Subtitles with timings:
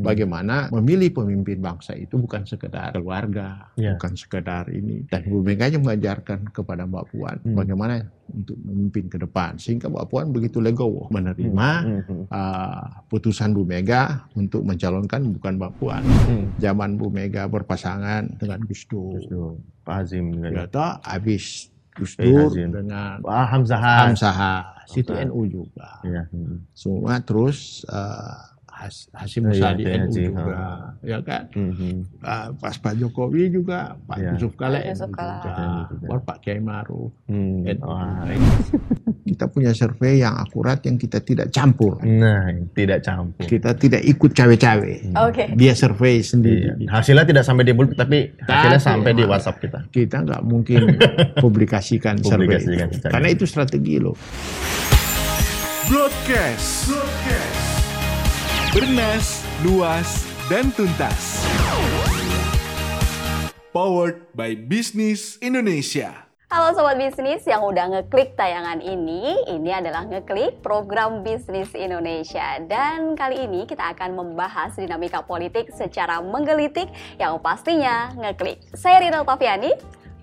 [0.00, 0.06] Hmm.
[0.06, 3.94] bagaimana memilih pemimpin bangsa itu bukan sekedar keluarga, Ya.
[3.94, 5.04] bukan sekedar ini.
[5.06, 7.54] Dan Bu Mega hanya mengajarkan kepada Mbak Puan Hmm.
[7.54, 9.54] bagaimana untuk memimpin ke depan.
[9.56, 15.54] Sehingga Mbak Puan begitu legowo menerima Hmm, hmm, uh, putusan Bu Mega untuk mencalonkan bukan
[15.54, 16.02] Mbak Puan.
[16.02, 16.44] hmm.
[16.56, 19.20] Zaman Bu Mega berpasangan dengan Gus Dur.
[19.80, 20.48] Pak Azim juga.
[20.48, 23.76] Ya toh, habis Gus Eh, Dur dengan Wah, Hamzah.
[23.76, 25.26] Hamzah, itu Hamzah.
[25.26, 25.98] NU juga.
[26.00, 26.22] Iya.
[26.30, 26.70] hmm.
[26.72, 28.38] Semua terus uh,
[28.80, 30.56] Has- Hasim iya, Musadi itu NU juga,
[31.04, 31.52] ya kan?
[31.52, 31.96] Hmm, hmm.
[32.16, 34.30] Uh, pas Pak Jokowi juga, Pak Iya.
[34.32, 35.28] Yusuf Kala NU juga.
[36.00, 37.12] Baru Pak Kiai Maruf.
[37.28, 37.60] Hmm.
[37.60, 37.88] NU.
[39.22, 42.00] Kita punya survei yang akurat yang kita tidak campur.
[42.00, 43.44] Nah, tidak campur.
[43.44, 44.94] Kita tidak ikut cawe-cawe.
[45.28, 45.44] Oke.
[45.54, 46.26] Dia survei Iya.
[46.26, 46.88] sendiri.
[46.88, 49.22] Hasilnya tidak sampai di bulut, tapi hasilnya Tapi, sampai di.
[49.22, 49.78] WhatsApp kita.
[49.92, 50.96] Kita nggak mungkin
[51.44, 53.06] publikasikan survei Publikasikan itu.
[53.06, 54.16] Karena itu strategi loh.
[55.84, 57.59] Broadcast.
[58.70, 61.42] Bernas, luas, dan tuntas.
[63.74, 66.30] Powered by Business Indonesia.
[66.54, 72.62] Halo Sobat Bisnis yang udah ngeklik tayangan ini, ini adalah ngeklik program Bisnis Indonesia.
[72.62, 76.86] Dan kali ini kita akan membahas dinamika politik secara menggelitik
[77.18, 78.62] yang pastinya ngeklik.
[78.78, 79.74] Saya Rina Tafiani,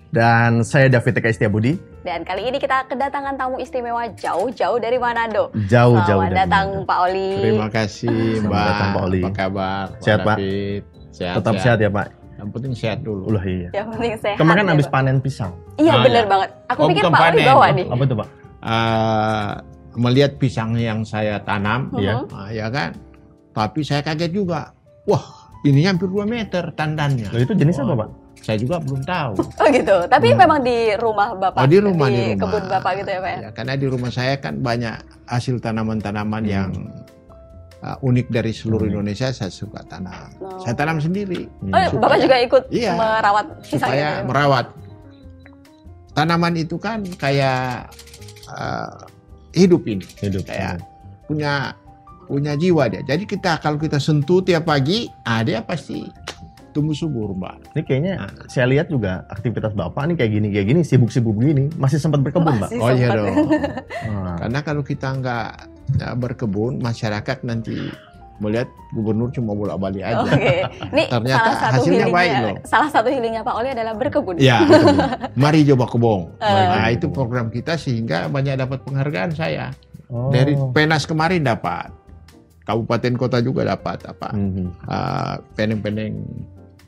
[0.08, 5.52] Dan saya David Eka Istiabudi, dan kali ini kita kedatangan tamu istimewa jauh-jauh dari Manado.
[5.62, 6.88] jauh-jauh Selamat dari datang Manado.
[6.88, 7.30] Pak Oli.
[7.38, 8.64] Terima kasih Selamat Mbak.
[8.64, 9.20] datang, Pak Oli.
[9.20, 9.86] Apa kabar?
[10.00, 10.36] Sehat, Pak?
[10.38, 10.82] David?
[11.10, 12.06] Sehat, Tetap sehat ya Pak.
[12.38, 13.22] Yang penting sehat dulu.
[13.26, 13.68] Ulah iya.
[13.74, 14.36] Yang penting sehat.
[14.38, 14.94] Kemarin ya, habis Pak.
[14.94, 15.52] panen pisang.
[15.76, 16.30] Iya Ah, bener ya.
[16.30, 16.48] banget.
[16.66, 17.44] Aku Oh, pikir Pak Oli panen.
[17.44, 17.86] bawa nih.
[17.90, 18.28] Apa tuh Pak?
[18.58, 19.50] Eh,
[19.94, 22.24] melihat pisang yang saya tanam, Iya.
[22.24, 22.32] Mhm.
[22.32, 22.90] ah, ya kan?
[23.52, 24.72] Tapi saya kaget juga.
[25.04, 25.24] Wah,
[25.60, 27.28] ini hampir 2 meter tandannya.
[27.28, 28.08] Loh, itu jenis apa Pak?
[28.40, 29.32] Saya juga belum tahu.
[29.60, 29.96] Oh gitu.
[30.04, 31.58] Tapi memang di rumah Bapak.
[31.58, 32.40] Oh, di rumah, di rumah.
[32.40, 33.38] kebun Bapak gitu ya Pak ya.
[33.38, 34.94] Ya, karena di rumah saya kan banyak
[35.24, 36.50] hasil tanaman-tanaman Hmm.
[36.50, 36.70] yang
[37.80, 38.92] uh, unik dari seluruh Unik.
[38.92, 40.32] Indonesia saya suka tanam.
[40.38, 40.58] Oh.
[40.58, 41.70] Saya tanam sendiri Hmm.
[41.70, 42.92] Oh, Supaya- Bapak juga ikut Iya.
[42.94, 44.24] merawat pisang supaya ya?
[44.24, 44.66] merawat.
[46.10, 47.94] Tanaman itu kan kayak
[48.48, 49.06] uh,
[49.52, 50.42] hidup ini, Hidup.
[50.44, 50.82] kayak
[51.24, 51.76] punya
[52.26, 53.00] punya jiwa dia.
[53.02, 56.04] Jadi kita kalau kita sentuh tiap pagi, ah dia pasti
[56.70, 57.74] tumbuh subur, Mbak.
[57.74, 58.30] Ini kayaknya Nah.
[58.46, 62.56] saya lihat juga aktivitas Bapak nih kayak gini kayak gini sibuk-sibuk gini masih sempat berkebun
[62.56, 62.70] Pak.
[62.70, 63.34] Masih Oh iya dong.
[64.08, 64.36] Wah.
[64.40, 65.48] Karena kalau kita nggak
[65.96, 67.88] ya, berkebun, masyarakat nanti
[68.38, 70.22] melihat gubernur cuma bolak-balik aja.
[70.22, 70.62] Oke.
[70.94, 72.54] Ini Ternyata salah satu hasilnya healingnya, baik loh.
[72.62, 74.34] Salah satu healingnya Pak Oli adalah berkebun.
[74.42, 74.96] Ya, berkebun.
[75.34, 76.22] mari coba kebong.
[76.38, 76.46] Eh.
[76.46, 79.74] Nah, itu program kita sehingga banyak dapat penghargaan saya.
[80.06, 80.30] Oh.
[80.30, 81.90] Dari Penas kemarin dapat.
[82.62, 84.28] Kabupaten kota juga dapat apa?
[84.30, 84.86] Mhm.
[84.86, 86.20] ah, peneng-peneng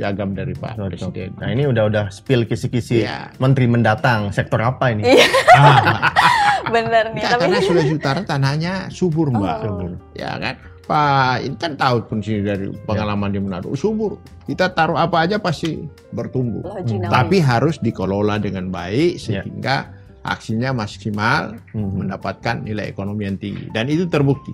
[0.01, 1.13] piagam dari Pak Cocok.
[1.13, 1.37] Presiden.
[1.37, 3.37] Nah ini udah udah spill kisi-kisi Iya.
[3.37, 5.05] menteri mendatang sektor apa ini?
[5.05, 6.09] Iya, Ah,
[6.75, 7.21] bener nih.
[7.21, 9.57] enggak, Tapi karena Sulawesi Utara tanahnya subur, Mbak.
[9.59, 9.65] Oh.
[9.69, 9.91] Subur.
[10.17, 10.57] Ya kan?
[10.83, 13.71] Pak, ini kan tahu fungsi dari pengalaman di Manado.
[13.75, 14.17] Subur.
[14.43, 15.79] Kita taruh apa aja pasti
[16.11, 16.65] bertumbuh.
[16.83, 17.07] Jinawi.
[17.07, 19.45] Tapi harus dikelola dengan baik Ya.
[19.45, 19.77] sehingga
[20.21, 21.95] aksinya maksimal Mhm.
[22.01, 23.69] mendapatkan nilai ekonomi yang tinggi.
[23.71, 24.51] Dan itu terbukti.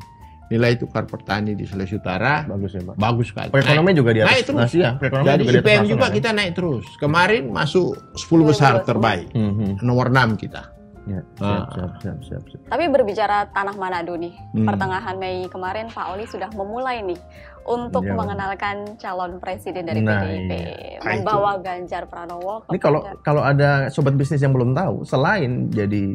[0.46, 2.94] Nilai tukar petani di Sulawesi Utara Bagus ya Pak.
[2.94, 3.50] bagus sekali.
[3.50, 4.30] Perekonomian juga di atas.
[4.30, 4.58] naik terus.
[4.60, 6.86] Nah, iya, perekonomian Jadi juga di IPM juga nasional, kita naik terus.
[6.96, 9.26] Kemarin masuk 10 besar terbaik.
[9.28, 9.42] ya.
[9.42, 9.68] Mhm.
[9.80, 10.62] Nomor 6 kita.
[11.04, 11.66] Ya, siap, Ah.
[11.68, 12.60] siap, siap, siap, siap.
[12.66, 14.66] Tapi berbicara tanah Manado nih, Hmm.
[14.66, 17.18] pertengahan Mei kemarin Pak Oli sudah memulai nih
[17.64, 18.10] untuk Pak.
[18.12, 20.66] mengenalkan calon presiden dari Nah, PDIP, iya.
[21.00, 21.22] Ah, itu.
[21.22, 22.58] membawa Ganjar Pranowo.
[22.60, 23.22] ke Ini kalau Ganjar.
[23.24, 26.14] kalau ada sobat bisnis yang belum tahu, selain jadi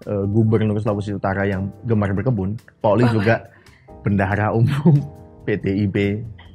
[0.00, 3.48] eh, gubernur Sulawesi Utara yang gemar berkebun, Pak Oli juga
[4.02, 4.96] bendahara umum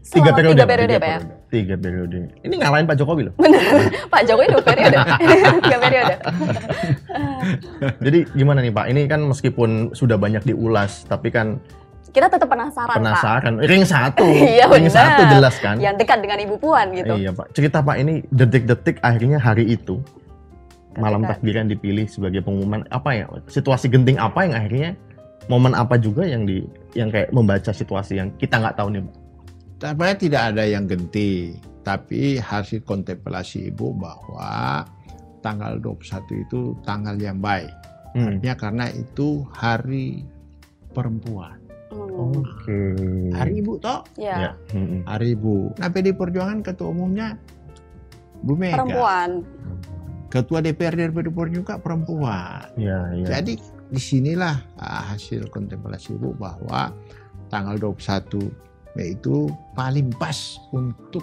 [0.03, 1.19] Selama tiga periode, tiga periode, Pak ya?
[1.47, 2.19] Tiga periode.
[2.43, 3.33] Ini ngalahin Pak Jokowi loh.
[3.39, 3.63] Bener,
[4.13, 4.97] Pak Jokowi dua periode,
[5.63, 6.15] tiga periode.
[8.03, 8.85] Jadi gimana nih Pak?
[8.91, 11.55] Ini kan meskipun sudah banyak diulas, tapi kan
[12.11, 12.99] Kita tetap penasaran, Pak.
[12.99, 13.53] penasaran.
[13.63, 15.17] Ring satu, Iya, ring benar.
[15.17, 15.79] satu jelas kan?
[15.79, 17.13] Yang dekat dengan Ibu Puan gitu.
[17.17, 17.47] Iya Pak.
[17.57, 20.03] Cerita Pak ini detik-detik akhirnya hari itu
[20.93, 24.89] malam takbiran dipilih sebagai pengumuman apa ya situasi genting apa yang akhirnya
[25.47, 29.03] momen apa juga yang di yang kayak membaca situasi yang kita nggak tahu nih.
[29.81, 31.51] Tampaknya tidak ada yang genti,
[31.83, 34.87] tapi hasil kontemplasi Ibu bahwa
[35.43, 37.67] tanggal 21 itu tanggal yang baik.
[38.15, 38.39] Hmm.
[38.39, 40.23] Ya karena itu hari
[40.95, 41.59] perempuan.
[41.91, 42.39] Hmm.
[42.39, 42.79] Oke.
[43.35, 44.05] Hari Ibu toh?
[44.15, 44.51] Ya, Ya.
[44.71, 45.01] hmm, hmm.
[45.03, 45.75] Hari Ibu.
[45.77, 47.35] Nah, PD Perjuangan ketua umumnya
[48.39, 48.79] Bu Mega.
[48.79, 49.29] perempuan.
[50.31, 52.65] Ketua DPR dari Perjuangan juga perempuan.
[52.79, 53.37] Ya, ya.
[53.37, 53.59] Jadi
[53.93, 56.89] di sinilah ah, hasil kontemplasi Ibu bahwa
[57.47, 58.49] tanggal 21
[58.93, 60.37] Mei itu paling pas
[60.69, 61.21] untuk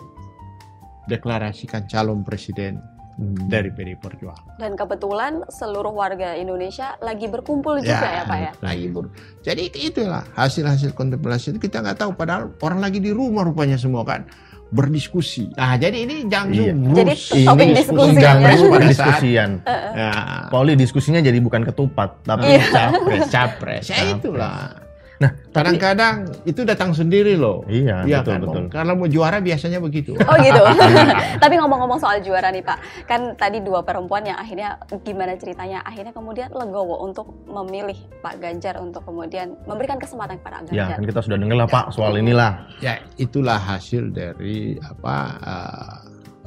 [1.07, 2.79] deklarasikan calon presiden
[3.21, 3.37] Hmm.
[3.53, 4.57] dari PD Perjuangan.
[4.57, 8.51] Dan kebetulan seluruh warga Indonesia lagi berkumpul juga ya, Pak ya.
[8.65, 9.13] Lagi ber-
[9.45, 14.09] Jadi itulah hasil-hasil kontemplasi itu kita nggak tahu padahal orang lagi di rumah rupanya semua
[14.09, 14.25] kan
[14.71, 15.51] berdiskusi.
[15.53, 16.73] Nah, jadi ini jangan Iya.
[16.73, 18.23] Jadi Ini diskusi diskusinya.
[18.23, 19.51] jangan Pada saat- diskusian.
[19.93, 20.11] Ya,
[20.47, 22.67] Pauli diskusinya jadi bukan ketupat, tapi Iya.
[22.71, 23.85] capres, capres.
[23.85, 24.15] Ya Capres.
[24.17, 24.59] itulah.
[25.21, 27.61] Nah, tapi Kadang-kadang itu datang sendiri loh.
[27.69, 28.41] iya, Iya betul kan?
[28.41, 28.65] betul.
[28.73, 30.17] Kalau mau juara biasanya begitu.
[30.17, 30.65] Oh gitu.
[31.45, 36.17] Tapi ngomong-ngomong soal juara nih Pak, kan tadi dua perempuan yang akhirnya gimana ceritanya akhirnya
[36.17, 40.97] kemudian legowo untuk memilih Pak Ganjar untuk kemudian memberikan kesempatan kepada Ya, Ganjar.
[40.97, 42.65] kan kita sudah dengar lah Pak soal inilah.
[42.81, 45.97] Ya, itulah hasil dari apa uh,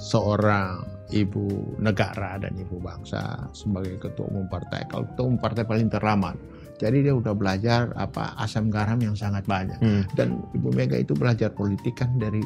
[0.02, 0.81] seorang
[1.14, 4.81] ibu negara dan ibu bangsa sebagai ketua umum partai.
[4.90, 6.34] Kalau ketua umum partai paling terlama.
[6.81, 9.78] Jadi dia udah belajar apa asam garam yang sangat banyak.
[9.80, 10.04] Hmm.
[10.18, 12.42] Dan Ibu Mega itu belajar politik kan dari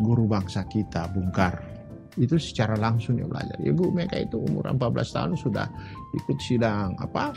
[0.00, 1.72] guru bangsa kita, Bung Karno.
[2.14, 3.58] Itu secara langsung dia belajar.
[3.58, 5.66] Ibu Mega itu umur 14 tahun sudah
[6.14, 7.34] ikut sidang apa?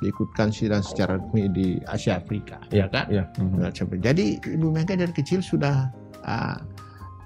[0.00, 3.08] Diikutkan sidang secara resmi di Asia Afrika, ya kan?
[3.08, 3.24] Ya.
[3.40, 3.60] hmm.
[3.60, 5.88] Nah, Jadi Ibu Mega dari kecil sudah
[6.24, 6.60] ah,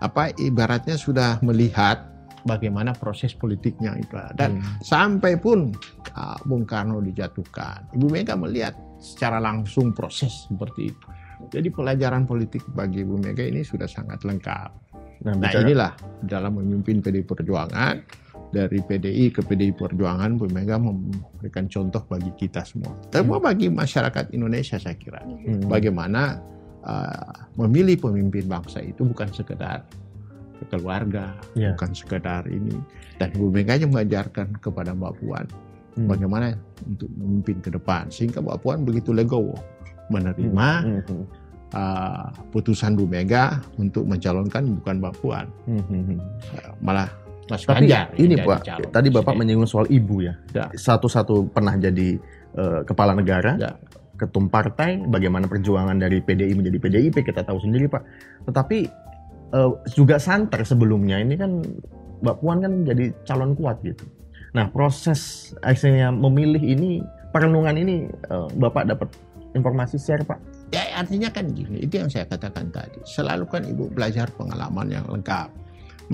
[0.01, 2.11] apa ibaratnya sudah melihat
[2.43, 4.81] bagaimana proses politiknya itu dan Hmm.
[4.81, 5.73] sampai pun
[6.13, 11.07] ah, Bung Karno dijatuhkan, Ibu Mega melihat secara langsung proses seperti itu.
[11.49, 14.71] Jadi pelajaran politik bagi Ibu Mega ini sudah sangat lengkap.
[15.25, 17.97] Nah, Nah bicara- inilah dalam memimpin PDI Perjuangan
[18.51, 22.93] dari PDI ke PDI Perjuangan Bu Mega memberikan contoh bagi kita semua.
[23.09, 25.23] Terutama bagi masyarakat Indonesia saya kira.
[25.23, 25.65] Hmm.
[25.65, 26.41] Bagaimana
[26.83, 29.85] uh, memilih pemimpin bangsa itu bukan sekedar
[30.67, 31.73] keluarga, Ya.
[31.73, 32.77] bukan sekedar ini.
[33.17, 35.47] Dan Bu Mega hanya mengajarkan kepada Mbak Puan
[35.91, 36.07] Hmm.
[36.07, 38.07] bagaimana untuk memimpin ke depan.
[38.09, 39.59] Sehingga Mbak Puan begitu legowo
[40.09, 41.25] menerima Hmm, hmm,
[41.71, 46.19] uh, putusan Bu Mega untuk mencalonkan bukan Mbak Puan, hmm, hmm, hmm.
[46.59, 47.09] uh, malah
[47.47, 48.15] Mas Tapi Ganjar.
[48.15, 50.39] ini yang Pak, calon tadi Bapak menyinggung soal ibu ya.
[50.55, 50.71] Ya.
[50.71, 52.15] Satu-satu pernah jadi
[52.51, 53.75] eh, kepala negara, Ya.
[54.15, 58.03] ketum partai, bagaimana perjuangan dari PDI menjadi PDIP kita tahu sendiri Pak.
[58.47, 58.79] Tetapi
[59.55, 61.63] eh, juga santer sebelumnya ini kan
[62.21, 64.05] Mbak Puan kan jadi calon kuat gitu.
[64.53, 67.01] Nah proses akhirnya memilih ini
[67.31, 69.09] perenungan ini eh, Bapak dapat
[69.55, 70.39] informasi share Pak.
[70.71, 73.03] Ya artinya kan gini, itu yang saya katakan tadi.
[73.03, 75.51] Selalu kan ibu belajar pengalaman yang lengkap.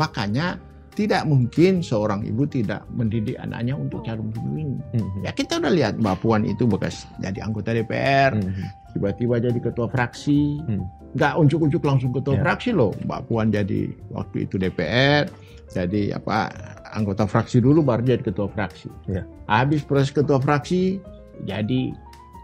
[0.00, 0.56] Makanya
[0.96, 4.80] tidak mungkin seorang ibu tidak mendidik anaknya untuk calon pemimpin.
[4.96, 9.58] Hmm, Ya kita udah lihat Mbak Puan itu bekas jadi anggota DPR, hmm, tiba-tiba jadi
[9.60, 10.56] ketua fraksi.
[10.64, 10.88] Hmm.
[11.16, 12.42] Nggak unjuk-unjuk langsung ketua Ya.
[12.44, 12.92] fraksi loh.
[13.08, 15.24] Mbak Puan jadi waktu itu DPR,
[15.72, 16.52] jadi apa
[16.92, 18.92] anggota fraksi dulu baru jadi ketua fraksi.
[19.08, 19.24] Ya.
[19.48, 21.00] Habis proses ketua fraksi
[21.48, 21.92] jadi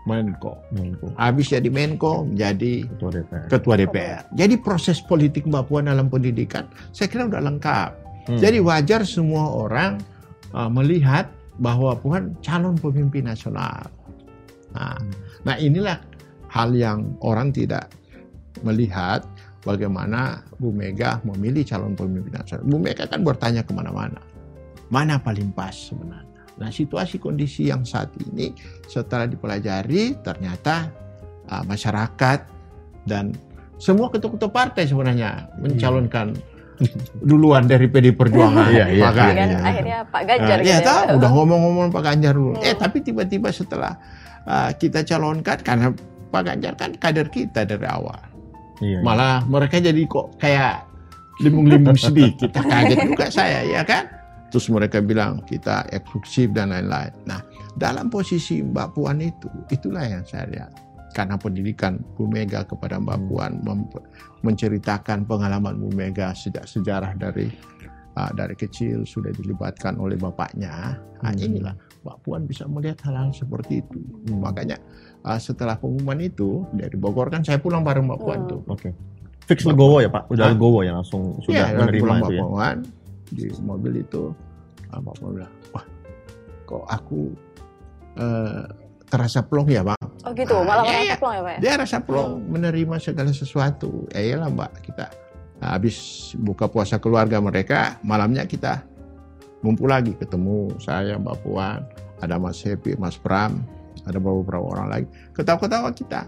[0.02, 0.58] Menko.
[0.74, 3.46] Menko, Habis jadi Menko menjadi Ketua DPR.
[3.46, 4.22] ketua DPR.
[4.34, 7.90] Jadi proses politik Mbak Puan dalam pendidikan saya kira udah lengkap.
[8.26, 8.38] Hmm.
[8.38, 10.02] Jadi wajar semua orang
[10.50, 11.30] uh, melihat
[11.62, 13.86] bahwa Puan calon pemimpin nasional.
[14.74, 14.98] Nah,
[15.44, 16.00] nah inilah
[16.50, 17.86] hal yang orang tidak
[18.60, 19.24] melihat
[19.64, 22.66] bagaimana Bu Mega memilih calon pemimpin nasional.
[22.68, 24.20] Bu Mega kan bertanya ke mana-mana,
[24.92, 26.28] mana paling pas sebenarnya.
[26.60, 28.52] Nah situasi kondisi yang saat ini
[28.84, 30.92] setelah dipelajari ternyata
[31.48, 32.38] uh, masyarakat
[33.08, 33.32] dan
[33.80, 36.36] semua ketua-ketua partai sebenarnya mencalonkan
[37.22, 38.68] duluan dari PD Perjuangan.
[38.70, 39.58] Iya, iya, Maka- Kan iya.
[39.62, 41.16] akhirnya Pak Ganjar Nah, gitu ya ya, tahu Pak.
[41.18, 42.52] udah ngomong-ngomong Pak Ganjar dulu.
[42.58, 42.66] Hmm.
[42.66, 43.92] Eh tapi tiba-tiba setelah
[44.46, 45.88] uh, kita calonkan karena
[46.32, 48.18] Pak Ganjar kan kader kita dari awal.
[48.82, 49.06] Iya, iya.
[49.06, 50.84] Malah mereka jadi kok kayak
[51.40, 52.50] limbung-limbung sedikit.
[52.58, 54.10] Kaget juga saya ya kan.
[54.52, 57.14] Terus mereka bilang kita eksklusif dan lain-lain.
[57.24, 57.40] Nah
[57.78, 60.72] dalam posisi Mbak Puan itu, itulah yang saya lihat.
[61.12, 63.28] Karena pendidikan Bu Mega kepada Mbak Hmm.
[63.28, 63.52] Puan
[64.42, 67.52] menceritakan pengalaman Bu Mega sejak sejarah dari
[68.16, 70.96] uh, dari kecil sudah dilibatkan oleh bapaknya.
[71.20, 71.44] Nah, Hmm.
[71.48, 74.00] inilah Mbak Puan bisa melihat hal-hal seperti itu.
[74.28, 74.40] Hmm.
[74.40, 74.76] Makanya
[75.22, 78.50] uh, setelah pengumuman itu dari Bogor kan saya pulang bareng Mbak Puan Hmm.
[78.50, 78.60] tuh.
[78.66, 78.90] Oke.
[79.42, 80.30] Fix legowo ya Pak?
[80.30, 80.52] Udah Hah?
[80.54, 82.42] legowo ya langsung sudah Iya, menerima pulang itu Mbak ya?
[82.44, 82.76] Puan
[83.28, 84.22] di mobil itu
[84.88, 85.84] ah, Mbak Puan bilang, wah
[86.62, 87.20] kok aku
[88.14, 88.64] eh,
[89.06, 89.98] terasa plong ya Bang.
[90.22, 91.16] Oh gitu, Ah, malah iya, malah iya.
[91.16, 91.58] plong ya Pak ya?
[91.60, 94.06] Dia rasa plong menerima segala sesuatu.
[94.10, 95.06] Ya iyalah Mbak kita
[95.58, 95.94] Nah, habis
[96.36, 98.82] buka puasa keluarga mereka malamnya kita
[99.62, 101.86] ngumpul lagi ketemu saya Mbak Puan
[102.18, 103.62] ada Mas Happy Mas Pram
[104.02, 106.22] ada beberapa orang lagi ketawa-ketawa kita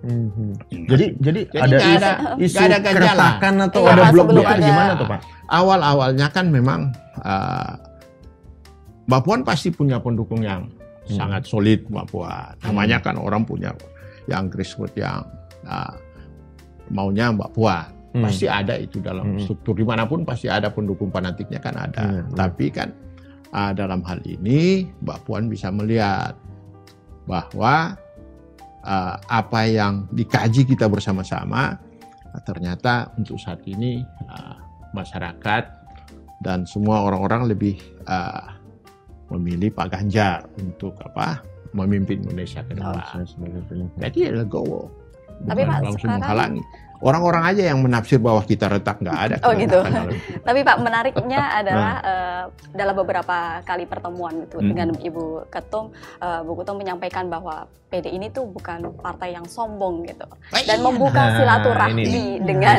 [0.00, 0.56] Mhm.
[0.88, 3.04] Jadi jadi, Jadi ada ada- isu ada ganjalan.
[3.04, 5.20] keretakan atau Iya, ada sebelum ada- gimana tuh Pak?
[5.46, 6.80] awal-awalnya kan memang
[7.20, 7.72] uh,
[9.04, 10.72] Mbak Puan pasti punya pendukung yang
[11.04, 11.16] Hmm.
[11.18, 12.54] sangat solid Mbak Puan.
[12.62, 13.76] Namanya kan orang punya
[14.24, 15.20] yang grassroots yang
[15.66, 15.92] uh,
[16.88, 17.92] maunya Mbak Puan.
[18.10, 18.24] Hmm.
[18.24, 19.38] Pasti ada itu dalam Hmm.
[19.38, 22.02] struktur di mana pun pasti ada pendukung fanatiknya kan ada.
[22.08, 22.22] Iya.
[22.32, 22.88] Tapi kan
[23.50, 26.32] ah, dalam hal ini Mbak Puan bisa melihat
[27.28, 27.96] bahwa
[28.82, 31.76] ah, apa yang dikaji kita bersama-sama
[32.30, 34.56] ah, ternyata untuk saat ini ah,
[34.92, 35.64] masyarakat
[36.40, 37.76] dan semua orang-orang lebih
[38.08, 38.56] ah,
[39.30, 41.38] memilih Pak Ganjar untuk apa
[41.70, 43.22] memimpin Indonesia ke depan.
[43.22, 43.98] Sebagai penyakit.
[44.02, 44.90] Jadi ya legowo.
[45.46, 46.62] Tapi Bukan Pak, langsung sekarang- menghalangi.
[47.00, 49.36] Orang-orang aja yang menafsir bahwa kita retak nggak ada.
[49.42, 49.80] Oh, gitu.
[49.80, 50.38] itu.
[50.46, 54.68] Tapi Pak menariknya adalah eh, dalam beberapa kali pertemuan gitu Hmm.
[54.68, 60.06] dengan Ibu Ketum, eh, Bu Ketum menyampaikan bahwa PD ini tuh bukan partai yang sombong
[60.06, 60.84] gitu Ah, dan iya.
[60.84, 62.24] membuka Nah, silaturahmi ini.
[62.38, 62.78] dengan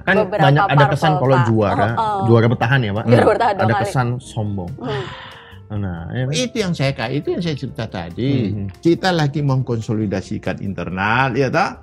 [0.00, 2.18] Kan beberapa banyak ada parpol, kesan kalau juara, Oh, oh.
[2.24, 3.04] juara bertahan ya, Pak.
[3.04, 3.82] Juara bertahan dua ada kali.
[3.84, 4.70] kesan sombong.
[4.78, 5.04] Hmm.
[5.66, 6.32] Nah, ya kan?
[6.32, 8.54] itu yang saya itu yang saya cerita tadi.
[8.54, 8.78] Mhm.
[8.78, 11.82] Kita lagi mengkonsolidasikan internal, ya tak?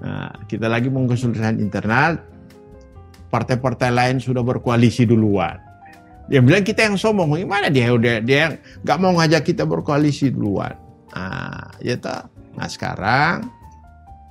[0.00, 2.20] Nah, kita lagi mengkonsolidasikan internal.
[3.30, 5.54] Partai-partai lain sudah berkoalisi duluan.
[6.26, 10.74] Dia bilang kita yang sombong, gimana dia udah dia nggak mau ngajak kita berkoalisi duluan.
[11.14, 12.26] Nah, ya tak?
[12.58, 13.50] Nah sekarang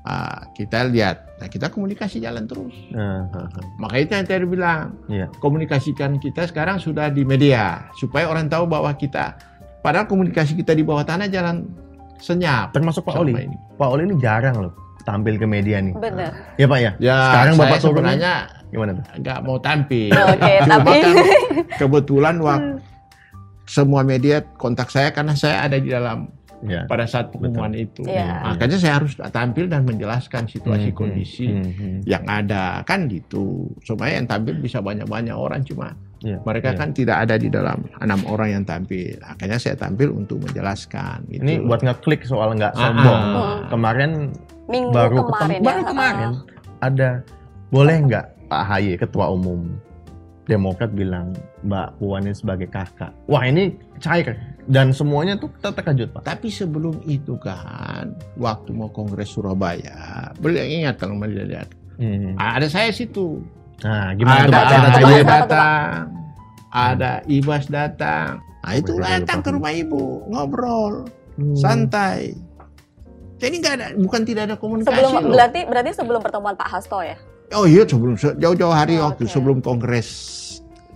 [0.03, 2.75] ah, kita lihat, nah kita komunikasi jalan terus.
[2.91, 3.47] Nah, nah.
[3.79, 5.27] Makanya itu yang tadi bilang, Iya.
[5.43, 9.35] komunikasikan kita sekarang sudah di media supaya orang tahu bahwa kita
[9.79, 11.67] padahal komunikasi kita di bawah tanah jalan
[12.19, 12.75] senyap.
[12.75, 13.31] Termasuk Pak Oli.
[13.31, 13.55] ini.
[13.79, 15.93] Pak Oli ini jarang loh tampil ke media nih.
[15.93, 16.31] Benar.
[16.55, 16.91] Ya Pak ya.
[16.99, 18.33] Ya, Sekarang saya Bapak turun sebenarnya
[18.69, 19.03] Gimana tuh?
[19.17, 20.11] nggak mau tampil.
[20.13, 21.15] Oke, Cuma tapi kan
[21.81, 22.77] kebetulan waktu
[23.65, 26.29] semua media kontak saya karena saya ada di dalam
[26.59, 26.83] Ya.
[26.91, 28.03] pada saat pengumuman itu.
[28.03, 28.51] Iya.
[28.51, 31.97] Makanya saya harus tampil dan menjelaskan situasi Hmm, kondisi hmm, hmm.
[32.03, 33.71] yang ada kan gitu.
[33.79, 36.77] Supaya yang tampil bisa banyak-banyak orang cuma Iya, mereka iya.
[36.77, 39.15] kan tidak ada di dalam enam orang yang tampil.
[39.23, 41.23] Akhirnya saya tampil untuk menjelaskan.
[41.31, 41.41] Gitu.
[41.47, 43.21] Ini buat ngeklik soal nggak Ah, sombong.
[43.39, 43.57] ah.
[43.71, 44.11] Kemarin
[44.67, 45.61] minggu baru kemarin ketemu, ya.
[45.65, 46.29] baru kemarin
[46.79, 47.09] ada
[47.69, 49.65] boleh nggak Pak Haye ketua umum
[50.45, 53.13] Demokrat bilang Mbak Puan ini sebagai kakak.
[53.29, 53.69] Wah ini
[54.01, 54.33] cair
[54.65, 56.25] dan semuanya tuh kita terkejut Pak.
[56.25, 61.69] Tapi sebelum itu kan, waktu mau kongres Surabaya, beliau ingat kalau melihat lihat,
[62.01, 62.33] Hmm.
[62.33, 63.45] ada saya situ.
[63.79, 64.83] Nah gimana tuh ada tuh, Pak.
[64.83, 65.25] Apa tuh, Pak?
[65.25, 65.91] datang,
[66.69, 68.29] ada Ibas datang.
[68.59, 69.45] Nah itu datang Pak.
[69.45, 71.55] ke rumah ibu, ngobrol, Hmm.
[71.55, 72.35] santai.
[73.37, 75.31] Jadi nggak ada, bukan tidak ada komunikasi Sebelum loh.
[75.31, 77.15] berarti berarti sebelum pertemuan Pak Hasto ya.
[77.51, 79.31] Oh iya sebelum se- jauh-jauh hari Oh, waktu oke.
[79.31, 80.35] sebelum kongres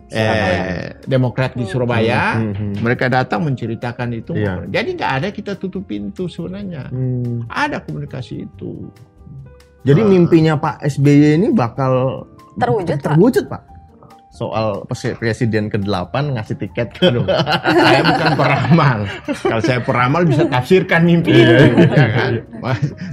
[0.10, 1.72] eh, Demokrat di Hmm.
[1.72, 4.36] Surabaya, Hmm, hmm, mereka datang menceritakan itu.
[4.36, 4.62] Iya.
[4.68, 6.86] Jadi nggak ada kita tutup pintu sebenarnya.
[6.86, 7.48] hmm.
[7.48, 8.94] Ada komunikasi itu.
[9.82, 10.06] Jadi Ah.
[10.06, 12.24] mimpinya Pak SBY ini bakal
[12.56, 13.06] Terwujud, Pak.
[13.10, 13.62] terwujud Pak.
[14.34, 17.22] Soal pres- presiden ke-8 ngasih tiket ke Aduh,
[17.62, 19.00] saya bukan peramal.
[19.30, 21.70] Kalau saya peramal bisa tafsirkan mimpi Iya.
[21.70, 22.34] ya kan?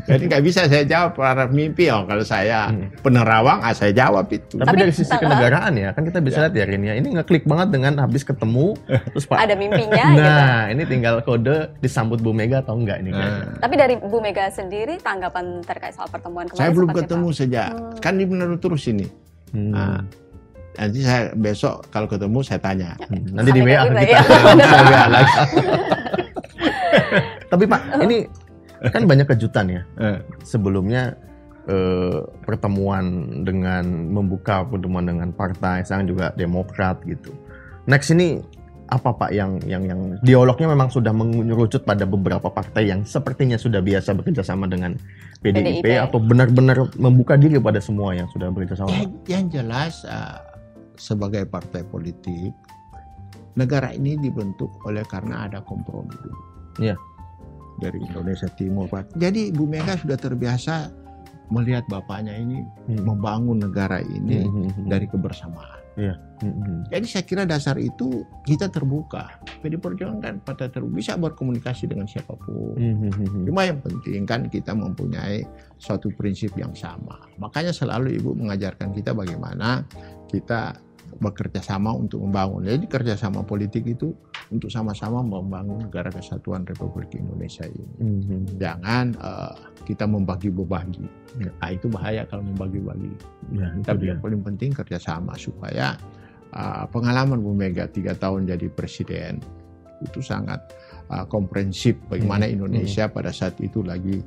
[0.08, 1.92] Jadi nggak bisa saya jawab para mimpi.
[1.92, 2.88] Oh, kalau saya Hmm.
[3.04, 4.56] penerawang, ah, saya jawab itu.
[4.56, 7.44] Tapi, Tapi- dari sisi kenegaraan ya, kan kita bisa lihat ya Rin ya, ini ngeklik
[7.44, 8.72] banget dengan habis ketemu,
[9.12, 9.36] terus Pak.
[9.38, 10.24] Ada mimpinya gitu.
[10.24, 13.60] Nah, ini tinggal kode disambut Bu Mega atau enggak ini Nah.
[13.60, 17.36] Tapi dari Bu Mega sendiri tanggapan terkait soal pertemuan kemarin saya belum ketemu apa?
[17.36, 18.00] sejak Hmm.
[18.00, 19.04] kan di menurut terus ini.
[19.50, 19.72] Hmm.
[19.74, 20.00] Nah,
[20.78, 22.90] nanti saya besok kalau ketemu saya tanya.
[23.10, 23.24] Hmm.
[23.34, 24.02] Nanti di WA kita.
[24.06, 24.20] ya.
[24.86, 25.34] WA lagi.
[27.50, 28.16] Tapi Pak, ini
[28.94, 29.82] kan banyak kejutan ya.
[29.98, 31.18] Eh, Sebelumnya
[31.66, 33.04] eh, pertemuan
[33.42, 37.34] dengan membuka pertemuan dengan partai, sekarang juga Demokrat gitu.
[37.90, 38.38] Next ini
[38.90, 43.78] apa Pak yang yang yang dialognya memang sudah mengerucut pada beberapa partai yang sepertinya sudah
[43.78, 44.98] biasa bekerja sama dengan
[45.40, 45.86] PDIP, PDIP.
[45.96, 48.90] atau benar-benar membuka diri pada semua yang sudah bekerja sama?
[48.90, 49.30] ya, Pak?
[49.30, 50.42] yang jelas ah,
[50.98, 52.50] sebagai partai politik
[53.54, 56.14] negara ini dibentuk oleh karena ada kompromi.
[56.78, 56.98] Iya.
[57.80, 59.16] Dari Indonesia Timur, Pak.
[59.16, 60.92] Jadi Bu Mega sudah terbiasa
[61.48, 63.02] melihat bapaknya ini Hmm.
[63.08, 64.86] membangun negara ini Hmm, hmm, hmm.
[64.86, 65.79] dari kebersamaan.
[65.98, 66.78] Hmm, hmm.
[66.88, 69.42] Jadi saya kira dasar itu kita terbuka.
[69.60, 72.78] PD Perjuangan partai terbuka bisa berkomunikasi dengan siapa pun.
[72.78, 73.44] Hmm, hmm, hmm, hmm.
[73.50, 75.44] Cuma yang penting kan kita mempunyai
[75.76, 77.20] suatu prinsip yang sama.
[77.42, 79.84] Makanya selalu Ibu mengajarkan kita bagaimana
[80.30, 80.78] kita
[81.20, 82.64] bekerja sama untuk membangun.
[82.64, 84.16] Jadi kerjasama politik itu
[84.48, 87.94] untuk sama-sama membangun negara kesatuan Republik Indonesia ini.
[88.00, 88.42] Hmm, hmm.
[88.56, 89.54] Jangan eh,
[89.84, 91.06] kita membagi-bagi.
[91.40, 93.12] Nah, itu bahaya kalau membagi-bagi.
[93.52, 94.10] Ya, itu Tapi dia.
[94.14, 95.98] yang paling penting kerjasama supaya
[96.54, 99.42] uh, pengalaman Bu Mega tiga tahun jadi presiden
[100.00, 100.60] itu sangat
[101.12, 104.22] uh, komprehensif bagaimana Hmm, Indonesia pada saat itu lagi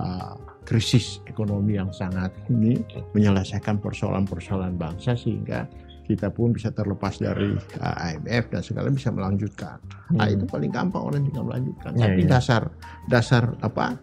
[0.00, 0.34] uh,
[0.64, 2.80] krisis ekonomi yang sangat ini
[3.12, 5.66] menyelesaikan persoalan-persoalan bangsa sehingga
[6.10, 9.78] kita pun bisa terlepas dari uh, IMF dan segala bisa melanjutkan.
[10.10, 10.34] Nah Hmm.
[10.34, 11.94] itu paling gampang orang tinggal melanjutkan.
[11.94, 12.28] Iya, Tapi iya.
[12.28, 12.62] dasar
[13.06, 13.94] dasar apa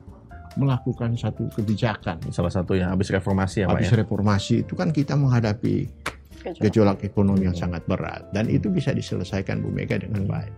[0.55, 2.31] melakukan satu kebijakan.
[2.31, 3.95] Salah satu ya habis reformasi ya Pak Habis ya.
[3.99, 5.75] reformasi itu kan kita menghadapi
[6.37, 6.63] Gejolak.
[6.63, 10.31] gejolak ekonomi yang sangat berat dan itu bisa diselesaikan Bu Mega dengan Hmm.
[10.31, 10.53] baik.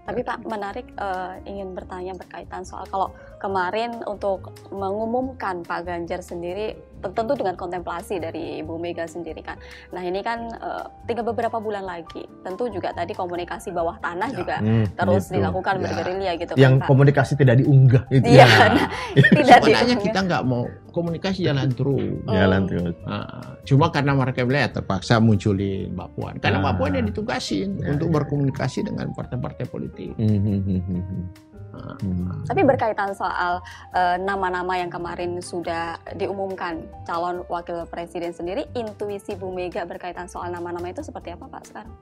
[0.00, 6.74] Tapi Pak menarik eh, ingin bertanya berkaitan soal kalau kemarin untuk mengumumkan Pak Ganjar sendiri
[7.02, 9.56] tentu dengan kontemplasi dari Ibu Mega sendiri kan.
[9.90, 12.28] Nah ini kan eh, tinggal beberapa bulan lagi.
[12.40, 14.36] Tentu juga tadi komunikasi bawah tanah Ya.
[14.36, 15.40] juga Hmm, terus gitu.
[15.40, 15.82] dilakukan Ya.
[15.82, 16.88] bergerilya gitu Yang kan Pak.
[16.88, 18.26] komunikasi tidak diunggah itu.
[18.26, 18.66] Iya, ya.
[18.70, 18.88] nah,
[19.32, 22.20] tidak Sebenarnya kita nggak mau komunikasi jalan terus.
[22.26, 22.68] Jalan Hmm.
[22.68, 22.94] terus.
[23.02, 23.26] Ah,
[23.62, 26.34] cuma karena mereka melihat terpaksa munculin Mbak Puan.
[26.38, 26.62] Karena Ah.
[26.62, 30.12] Mbak Puan yang ditugasin Ya, untuk ya, berkomunikasi dengan partai-partai politik.
[30.14, 32.26] Hmm, hmm, hmm, hmm, hmm.
[32.30, 32.42] Hmm.
[32.46, 33.62] Tapi berkaitan soal
[33.94, 40.50] eh, nama-nama yang kemarin sudah diumumkan calon wakil presiden sendiri, intuisi Bu Mega berkaitan soal
[40.50, 41.94] nama-nama itu seperti apa Pak sekarang?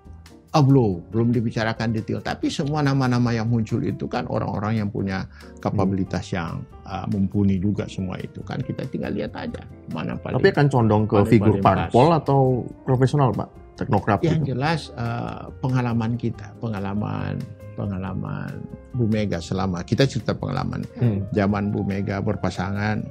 [0.56, 2.24] ah, belum, belum dibicarakan detail.
[2.24, 5.28] Tapi semua nama-nama yang muncul itu kan orang-orang yang punya
[5.60, 8.60] kapabilitas yang ah, mumpuni juga semua itu kan.
[8.64, 9.60] Kita tinggal lihat aja
[9.92, 10.40] mana paling.
[10.40, 11.76] Tapi akan condong ke paling- figur paling pas.
[11.92, 12.40] parpol atau
[12.84, 13.48] profesional Pak?
[13.78, 14.56] Teknokrat yang gitu.
[14.56, 17.38] jelas eh, pengalaman kita, pengalaman
[17.78, 18.58] pengalaman
[18.90, 21.22] Bu Mega selama kita cerita pengalaman Hmm.
[21.30, 23.06] zaman Bu Mega berpasangan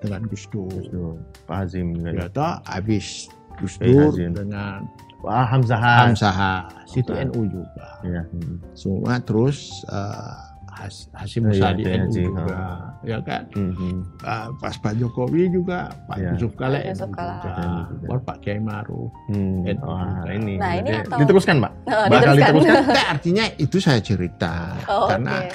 [0.00, 0.72] dengan Gus Dur.
[1.44, 2.16] Pak Azim kan.
[2.16, 3.28] Ya toh habis
[3.60, 4.32] Gus Eh, Dur Hazim.
[4.32, 4.88] dengan
[5.20, 5.76] Wah, Hamzah.
[5.76, 6.64] Hamzah,
[6.96, 7.12] itu.
[7.12, 8.00] NU juga.
[8.00, 8.24] Iya.
[8.24, 8.56] hmm.
[8.72, 10.36] Semua terus eh,
[10.70, 12.62] Has- Hasim Oh, iya, Musadi iya, NU juga,
[13.02, 13.42] ya kan?
[13.52, 13.98] Hmm, hmm.
[14.18, 16.30] Eh, pas Pak Jokowi juga, Pak Iya.
[16.32, 17.34] Yusuf Kala Pak Yusuf NU Kala.
[17.36, 17.50] juga,
[17.90, 18.06] juga.
[18.06, 19.10] baru Pak Kiai Maruf.
[19.26, 19.58] Hmm.
[19.62, 20.30] NU Wah, juga.
[20.32, 20.54] ini.
[20.56, 21.72] Nah, ini Jadi, atau- Diteruskan Pak?
[21.90, 22.54] Oh, Bakal diteruskan.
[22.54, 22.82] diteruskan?
[22.86, 24.52] Enggak, artinya itu saya cerita
[24.86, 25.48] Oh, karena oke.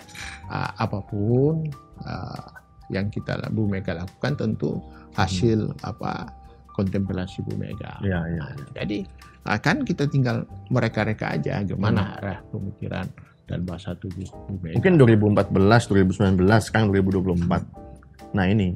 [0.48, 1.54] uh, apa pun
[2.02, 2.46] uh,
[2.88, 4.78] yang kita Bu Mega lakukan tentu
[5.14, 6.28] hasil apa
[6.70, 7.98] kontemplasi Bu Mega.
[8.00, 8.44] Iya, iya.
[8.44, 8.98] Nah, jadi
[9.44, 13.08] uh, kan kita tinggal mereka-reka aja gimana arah pemikiran
[13.46, 14.76] dan bahasa tubuh Bu Mega.
[14.78, 15.54] Mungkin 2014,
[15.88, 17.62] 2019, sekarang 2024.
[18.34, 18.74] Nah ini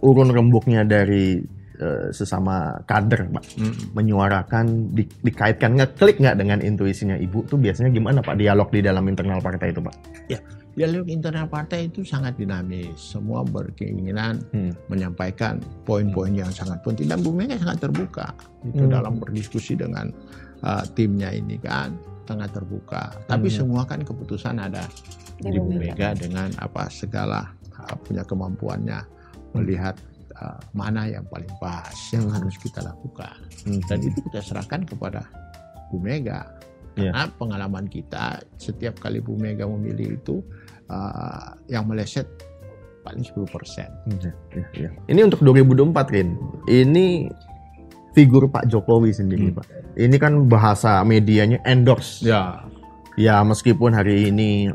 [0.00, 1.40] urun rembuknya dari
[1.76, 3.74] eh, sesama kader, Pak, Mm.
[3.92, 9.04] menyuarakan, di- dikaitkan, ngeklik nggak dengan intuisinya Ibu tuh biasanya gimana Pak dialog di dalam
[9.04, 9.92] internal partai itu Pak?
[10.72, 12.96] Dialog internal partai itu sangat dinamis.
[12.96, 14.72] Semua berkeinginan Hmm.
[14.88, 18.32] menyampaikan poin-poin yang sangat penting dan Bu Mega sangat terbuka
[18.64, 18.92] itu Hmm.
[18.92, 20.08] dalam berdiskusi dengan
[20.60, 21.92] uh, timnya ini kan
[22.26, 23.14] sangat terbuka.
[23.24, 23.56] Tapi Hmm.
[23.56, 24.82] semua kan keputusan ada
[25.38, 26.12] Di di Bu Mega.
[26.12, 28.98] Dengan apa segala uh, punya kemampuannya
[29.52, 29.94] melihat
[30.34, 32.34] uh, mana yang paling pas yang Hmm.
[32.36, 33.80] harus kita lakukan Hmm.
[33.86, 35.22] dan itu kita serahkan kepada
[35.88, 36.50] Bu Mega.
[36.96, 37.12] Iya.
[37.12, 40.40] Karena pengalaman kita setiap kali Bu Mega memilih itu
[40.88, 42.24] uh, yang meleset
[43.04, 43.86] paling 10 persen.
[44.08, 44.90] Iya, iya, iya.
[45.06, 46.34] Ini untuk 2024 Rin.
[46.66, 47.30] Ini
[48.16, 49.60] figur Pak Jokowi sendiri Hmm.
[49.60, 49.66] Pak.
[49.94, 52.24] Ini kan bahasa medianya endorse.
[52.24, 52.64] Ya,
[53.16, 54.68] Ya meskipun hari ini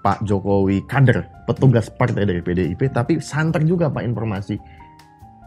[0.00, 4.56] Pak Jokowi kader petugas partai dari PDIP, tapi santer juga Pak informasi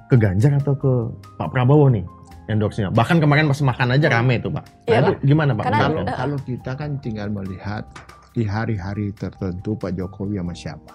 [0.06, 0.92] ke Ganjar atau ke
[1.38, 2.06] Pak Prabowo nih
[2.46, 2.90] endorse-nya.
[2.90, 4.62] Bahkan kemarin pas makan aja rame itu Pak.
[4.62, 5.64] Nah, Iya, itu gimana Pak?
[5.64, 7.84] Karena- kalau menurut- kalau kita kan tinggal melihat
[8.30, 10.94] di hari-hari tertentu Pak Jokowi sama siapa.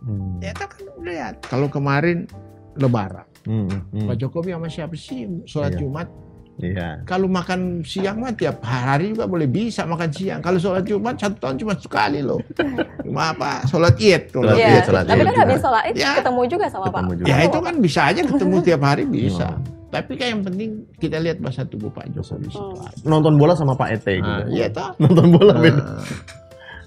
[0.00, 0.40] Hmm.
[0.40, 1.34] Ya kita kan lihat.
[1.44, 2.24] Kalau kemarin
[2.72, 4.06] Lebaran, Hmm, hmm, hmm.
[4.06, 5.80] Pak Jokowi sama siapa sih sholat Iya.
[5.80, 6.08] Jumat?
[6.54, 6.88] Iya.
[7.02, 10.38] Kalau makan siang mah tiap hari juga boleh bisa makan siang.
[10.38, 12.38] Kalau sholat Jumat satu tahun cuma sekali loh.
[13.02, 13.64] Cuma apa?
[13.64, 14.30] Sholat Id.
[14.30, 14.84] Kalau Sholat Iya, Id, Id.
[14.84, 16.10] sholat tapi kan habis sholat id Ya.
[16.14, 16.92] ketemu juga sama Pak.
[16.92, 17.26] Ketemu juga.
[17.26, 19.48] Ya itu kan bisa aja ketemu tiap hari bisa.
[19.48, 19.64] Hmm.
[19.90, 22.46] Tapi kan yang penting kita lihat bahasa tubuh Pak Jokowi.
[22.46, 22.52] Hmm.
[22.78, 22.88] siapa.
[23.02, 24.28] Nonton bola sama Pak Ete gitu.
[24.44, 24.92] Nah, iya toh.
[24.96, 25.82] Nonton bola beda.
[25.82, 26.04] Nah,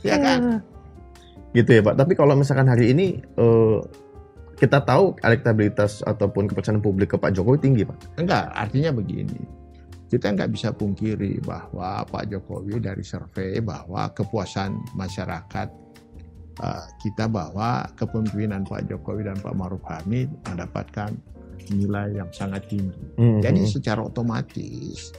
[0.02, 0.40] ya kan?
[1.52, 1.96] Gitu ya Pak.
[1.96, 3.78] Tapi kalau misalkan hari ini eh,
[4.56, 8.20] kita tahu elektabilitas ataupun kepercayaan publik ke Pak Jokowi tinggi Pak.
[8.20, 9.44] Enggak, artinya begini.
[10.08, 15.68] Kita nggak bisa pungkiri bahwa Pak Jokowi dari survei bahwa kepuasan masyarakat
[16.62, 21.12] uh, kita bahwa kepemimpinan Pak Jokowi dan Pak Maruf Amin mendapatkan
[21.74, 23.18] nilai yang sangat tinggi.
[23.18, 25.12] Hmm, Jadi secara otomatis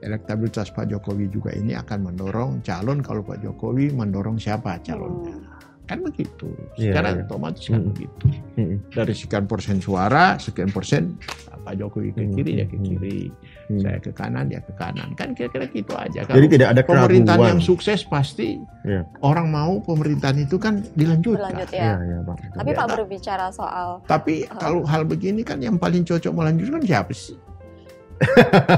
[0.00, 5.49] elektabilitas Pak Jokowi juga ini akan mendorong calon kalau Pak Jokowi mendorong siapa calonnya.
[5.90, 6.46] Kan begitu.
[6.78, 7.26] Iya, Secara iya.
[7.26, 7.90] otomatis kan Hmm.
[7.90, 11.18] begitu Hmm, dari sekian persen suara, sekian persen
[11.60, 13.28] Pak Jokowi ke kiri ya ke kiri,
[13.66, 13.80] hmm.
[13.80, 15.12] saya ke kanan ya ke kanan.
[15.12, 16.24] Kan kira-kira gitu aja.
[16.24, 17.50] Jadi tidak ada pemerintahan keraguan.
[17.50, 19.02] yang sukses pasti Iya.
[19.20, 21.40] orang mau pemerintahan itu kan dilanjutkan.
[21.42, 21.94] Berlanjut Iya, ya.
[21.98, 22.36] iya Pak.
[22.54, 24.56] Tapi Ya, Pak berbicara soal Tapi Oh.
[24.56, 27.34] kalau hal begini kan yang paling cocok melanjutkan siapa sih?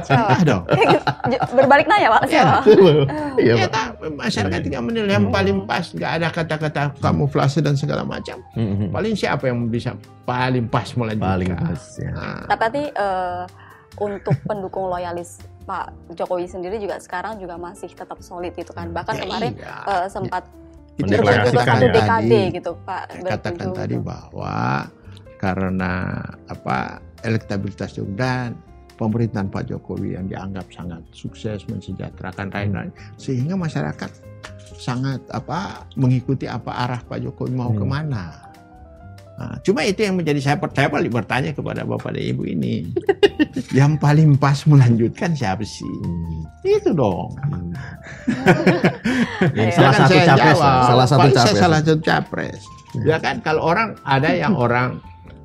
[0.07, 0.29] Siapa?
[0.39, 0.63] Ah dong.
[1.51, 2.59] Berbalik nanya Pak siapa?
[3.39, 3.67] Iya Ya,
[4.13, 8.39] masyarakat tinggal menilai yang paling pas, nggak ada kata-kata kamuflase dan segala macam.
[8.55, 8.89] Hmm, hmm.
[8.95, 11.33] Paling siapa yang bisa paling pas melanjutkan?
[11.35, 12.11] Paling pas ya.
[12.47, 13.43] Nah, Tapi eh,
[13.99, 18.91] untuk pendukung loyalis Pak Jokowi sendiri juga sekarang juga masih tetap solid gitu kan.
[18.91, 19.77] Bahkan ya kemarin iya.
[19.87, 20.45] eh, sempat
[20.93, 21.93] Itu Mendeklarasikan satu ya.
[21.97, 22.57] dekade tadi.
[22.61, 23.03] gitu Pak.
[23.09, 24.57] Saya katakan tadi bahwa
[25.41, 28.55] karena apa elektabilitas dan
[29.03, 34.11] pemerintahan Pak Jokowi yang dianggap sangat sukses mensejahterakan rakyat sehingga masyarakat
[34.75, 37.79] sangat apa mengikuti apa arah Pak Jokowi mau Hmm.
[37.79, 38.25] ke mana.
[39.33, 42.93] Nah, cuma itu yang menjadi saya percaya balik bertanya kepada bapak dan ibu ini,
[43.79, 45.89] yang paling pas melanjutkan siapa sih?
[46.05, 46.47] Hmm.
[46.63, 47.33] Itu dong.
[47.41, 47.73] Hmm.
[49.57, 49.73] Ayo.
[49.73, 50.71] Salah Silakan satu saya capres, jawab.
[50.71, 50.87] ya.
[50.87, 51.59] salah satu saya capres.
[51.59, 52.61] salah satu capres.
[52.93, 53.05] Hmm.
[53.09, 55.01] Ya kan kalau orang ada yang orang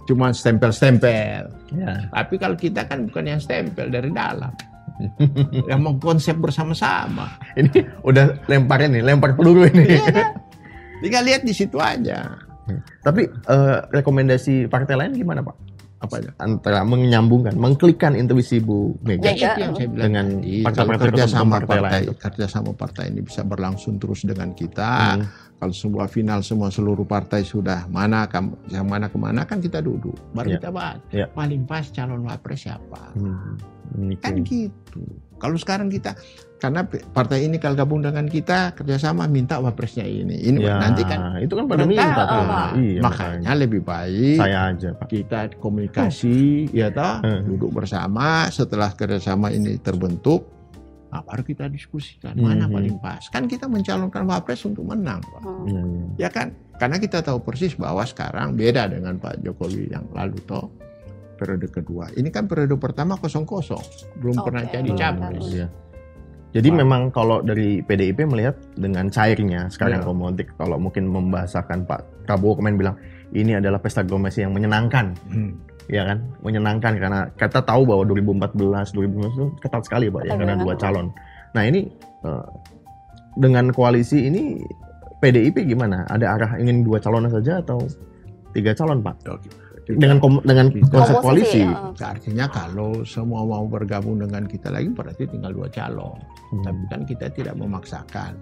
[0.07, 1.51] cuma stempel-stempel.
[1.75, 2.07] Ya.
[2.09, 4.55] Tapi kalau kita kan bukan yang stempel dari dalam.
[5.69, 7.37] yang mengkonsep bersama-sama.
[7.53, 9.93] Ini udah lempar ini, lempar peluru ini.
[9.93, 10.27] Iya kan?
[11.03, 12.47] Tinggal lihat di situ aja.
[13.05, 15.55] Tapi eh, rekomendasi partai lain gimana Pak?
[15.97, 16.29] Apa aja?
[16.37, 20.27] Antara menyambungkan, mengklikkan intuisi Bu Mega Ya, itu yang saya bilang dengan
[20.61, 25.17] partai-partai kerja sama partai kerja sama partai ini bisa berlangsung terus dengan kita.
[25.17, 25.25] Hmm.
[25.57, 28.29] Kalau sebuah final semua seluruh partai sudah mana
[28.69, 30.57] yang mana ke mana kan kita duduk baru Ya.
[30.61, 30.99] kita bahas.
[31.09, 31.25] Ya.
[31.33, 33.01] Paling pas calon wapres siapa?
[33.17, 33.57] Hmm.
[33.97, 35.01] Ini Kan gitu.
[35.37, 36.17] Kalau sekarang kita
[36.57, 40.41] karena partai ini kalau gabung dengan kita kerjasama minta wapresnya ini.
[40.43, 42.41] Ini Ya, nanti kan itu kan pada minta tuh.
[42.43, 42.69] Pak.
[42.75, 45.05] Iya, makanya lebih baik saya aja Pak.
[45.07, 46.37] kita komunikasi
[46.71, 47.45] ya toh Hmm.
[47.45, 50.49] duduk bersama setelah kerjasama ini terbentuk
[51.07, 52.73] nah, baru kita diskusikan mana Mhm.
[52.73, 55.41] paling pas kan kita mencalonkan wapres untuk menang Pak.
[55.45, 56.17] Hmm.
[56.17, 60.73] Ya kan karena kita tahu persis bahwa sekarang beda dengan Pak Jokowi yang lalu toh
[61.37, 63.81] periode kedua ini kan periode pertama kosong kosong
[64.17, 64.73] belum pernah Oke.
[64.73, 64.99] jadi Hmm.
[64.99, 65.67] capres Iya.
[66.55, 66.77] Jadi Wah.
[66.79, 70.07] memang kalau dari PDIP melihat dengan cairnya sekarang Iya.
[70.07, 72.95] komodik, kalau mungkin membahasakan Pak Prabowo kemarin bilang
[73.35, 75.59] ini adalah pesta demokrasi yang menyenangkan, Hmm.
[75.91, 76.23] ya kan?
[76.41, 81.11] Menyenangkan karena kita tahu bahwa 2014, 2019 itu ketat sekali Pak ya karena dua calon.
[81.51, 81.91] Nah ini
[82.23, 82.45] eh,
[83.37, 84.63] dengan koalisi ini
[85.19, 86.07] PDIP gimana?
[86.07, 87.83] Ada arah ingin dua calon saja atau
[88.55, 89.15] tiga calon Pak?
[89.29, 89.49] Oke.
[89.95, 91.63] Dengan kom- dengan konsep Komposisi, koalisi.
[91.63, 92.11] ya.
[92.11, 96.19] Artinya kalau semua mau bergabung dengan kita lagi berarti tinggal dua calon.
[96.51, 96.63] Hmm.
[96.67, 98.35] Tapi kan kita tidak memaksakan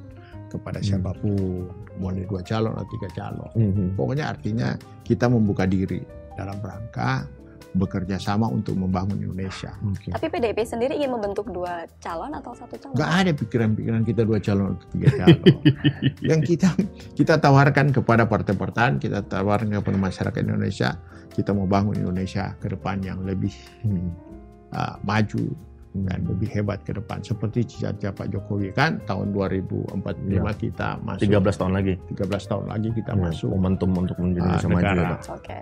[0.50, 0.88] kepada Hmm.
[0.88, 1.70] siapa pun
[2.02, 3.52] boleh dua calon atau tiga calon.
[3.54, 3.86] Mhm.
[3.94, 6.02] Pokoknya artinya kita membuka diri
[6.34, 7.30] dalam rangka
[7.76, 9.76] bekerja sama untuk membangun Indonesia.
[9.84, 10.16] Oke.
[10.16, 12.96] Tapi PDIP sendiri ingin membentuk dua calon atau satu calon?
[12.96, 15.44] Gak ada pikiran-pikiran kita dua calon atau tiga calon.
[16.32, 16.70] Yang kita
[17.14, 20.96] kita tawarkan kepada partai-partai, kita tawarkan kepada masyarakat Indonesia,
[21.36, 23.52] kita mau bangun Indonesia ke depan yang lebih
[23.86, 24.10] Hmm.
[24.74, 25.54] uh, maju
[26.04, 27.24] dan lebih hebat ke depan.
[27.24, 29.96] Seperti cita-cita Pak Jokowi kan tahun 2045
[30.60, 31.94] kita masuk 13 tahun lagi.
[32.12, 35.00] 13 tahun lagi kita Ya, masuk momentum untuk menjadi Ah, maju negara.
[35.00, 35.22] ya, Pak.
[35.32, 35.58] Oke.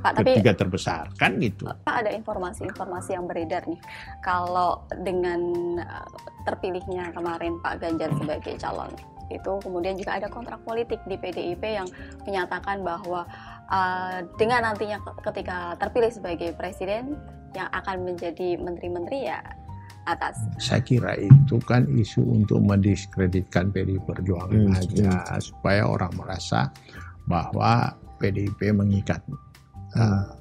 [0.00, 1.64] Pak, tapi ketiga terbesar kan gitu.
[1.64, 3.80] Pak ada informasi-informasi yang beredar nih.
[4.20, 5.40] Kalau dengan
[5.80, 6.08] uh,
[6.44, 8.92] terpilihnya kemarin Pak Ganjar sebagai calon
[9.30, 11.86] itu kemudian juga ada kontrak politik di PDIP yang
[12.26, 13.22] menyatakan bahwa
[13.70, 17.14] uh, dengan nantinya ke- ketika terpilih sebagai presiden
[17.54, 19.38] yang akan menjadi menteri-menteri ya
[20.06, 20.36] atas.
[20.56, 26.72] Saya kira itu kan isu untuk mendiskreditkan PDI Perjuangan Hmm, aja supaya orang merasa
[27.28, 29.22] bahwa PDIP mengikat
[29.96, 30.36] uh,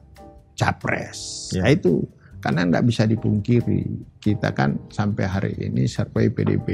[0.58, 1.50] capres.
[1.56, 1.64] Ya.
[1.64, 2.04] Nah itu
[2.40, 3.84] karena nggak bisa dipungkiri
[4.24, 6.68] kita kan sampai hari ini survei PDIP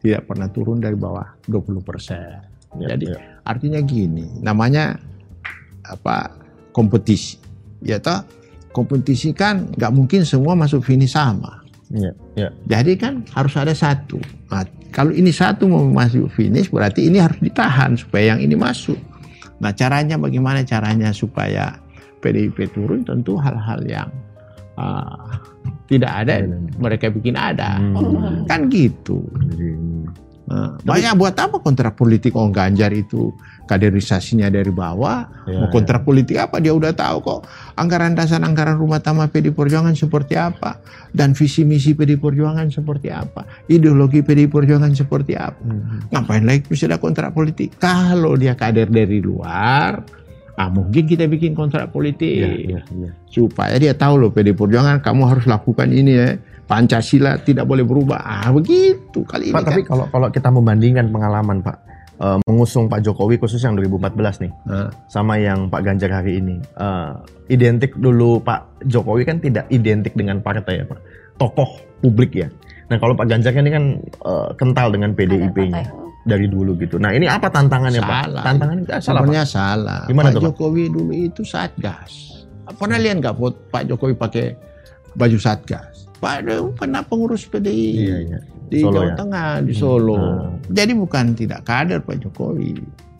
[0.00, 2.44] tidak pernah turun dari bawah 20 persen.
[2.76, 3.40] Ya, Jadi ya.
[3.48, 5.00] artinya gini, namanya
[5.88, 6.36] apa
[6.70, 7.40] kompetisi,
[7.80, 8.20] ya toh
[8.76, 11.64] kompetisi kan nggak mungkin semua masuk finish sama.
[11.88, 12.48] Iya, iya.
[12.68, 14.20] Jadi kan harus ada satu.
[14.52, 18.96] Nah, kalau ini satu mau masuk finish berarti ini harus ditahan supaya yang ini masuk.
[19.58, 21.76] Nah caranya bagaimana caranya supaya
[22.22, 24.10] PDIP turun tentu hal-hal yang
[24.78, 25.42] ah,
[25.90, 26.44] tidak ada
[26.78, 27.80] mereka bikin ada.
[27.80, 28.44] Hmm.
[28.46, 29.24] Kan gitu.
[30.48, 33.28] Nah, banyak buat apa kontrak politik oh Ganjar itu
[33.68, 37.40] kaderisasinya dari bawah ya, mau kontrak politik apa dia udah tahu kok
[37.76, 40.80] anggaran dasar anggaran rumah tangga PD Perjuangan seperti apa
[41.12, 45.68] dan visi misi PD Perjuangan seperti apa ideologi PD Perjuangan seperti apa ya.
[45.68, 46.08] Hmm.
[46.08, 50.00] ngapain lagi bisa ada kontrak politik kalau dia kader dari luar
[50.58, 53.10] ah mungkin kita bikin kontrak politik Iya, iya, iya.
[53.30, 56.28] supaya dia tahu loh PD Perjuangan kamu harus lakukan ini ya
[56.68, 59.96] Pancasila tidak boleh berubah ah begitu kali ini Pak, tapi kan.
[59.96, 61.87] kalau kalau kita membandingkan pengalaman Pak
[62.18, 66.58] eh, mengusung Pak Jokowi khusus yang 2014 nih Nah, sama yang Pak Ganjar hari ini
[66.58, 67.10] eh,
[67.50, 71.00] identik dulu Pak Jokowi kan tidak identik dengan partai ya Pak
[71.38, 72.48] tokoh publik ya
[72.88, 77.14] nah kalau Pak Ganjar kan ini kan eh, kental dengan PDIP-nya dari dulu gitu nah
[77.14, 78.44] ini apa tantangannya Pak Salah.
[78.44, 80.02] tantangannya ah, salah Pak salah.
[80.04, 80.46] Gimana Pak tuh, Pak?
[80.52, 82.12] Jokowi dulu itu satgas.
[82.68, 83.34] Pernah lihat nggak
[83.72, 84.46] Pak Jokowi pakai
[85.16, 85.97] baju satgas?
[86.18, 89.14] Pak Jokowi pernah pengurus PDI iya iya di Solo Jawa ya?
[89.16, 89.80] Tengah, di Hmm.
[89.80, 90.16] Solo.
[90.18, 90.52] Ah.
[90.68, 92.72] Jadi bukan tidak kader Pak Jokowi.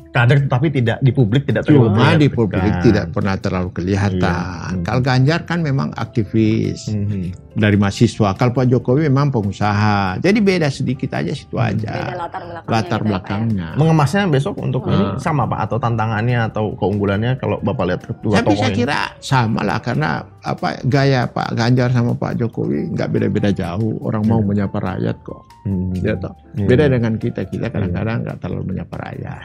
[0.08, 4.72] kader tapi tidak di publik tidak terlalu Cuma di publik tidak pernah terlalu kelihatan.
[4.72, 4.82] Iya.
[4.82, 7.52] Kalau Ganjar kan memang aktivis Mhm.
[7.54, 8.32] dari mahasiswa.
[8.32, 10.16] Kalau Pak Jokowi memang pengusaha.
[10.16, 11.92] Jadi beda sedikit aja situ Beda aja.
[12.16, 12.66] latar belakangnya.
[12.66, 13.04] Latar gitu ya, Pak, ya.
[13.04, 13.68] belakangnya.
[13.76, 15.20] mengemasnya besok untuk ini Hmm.
[15.20, 19.60] sama pak atau tantangannya atau keunggulannya kalau bapak lihat kedua Tapi saya ini kira sama
[19.60, 23.98] lah karena apa gaya Pak Ganjar sama Pak Jokowi nggak beda-beda jauh.
[24.00, 24.48] Orang mau Hmm.
[24.48, 25.42] menyapa rakyat kok.
[25.62, 25.90] Hmm.
[25.94, 26.30] Ya toh.
[26.54, 26.66] Iya.
[26.66, 27.42] Beda dengan kita.
[27.42, 29.40] Kita kadang-kadang nggak terlalu menyapa rakyat.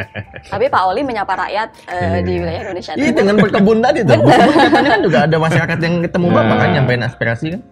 [0.52, 2.18] Tapi Pak Oli menyapa rakyat eh, Iya.
[2.20, 4.16] di wilayah Indonesia Iya dengan berkebun tadi tuh.
[4.64, 6.34] Katanya kan juga ada masyarakat yang ketemu Nah.
[6.34, 7.62] bapak kan nyampein aspirasi kan.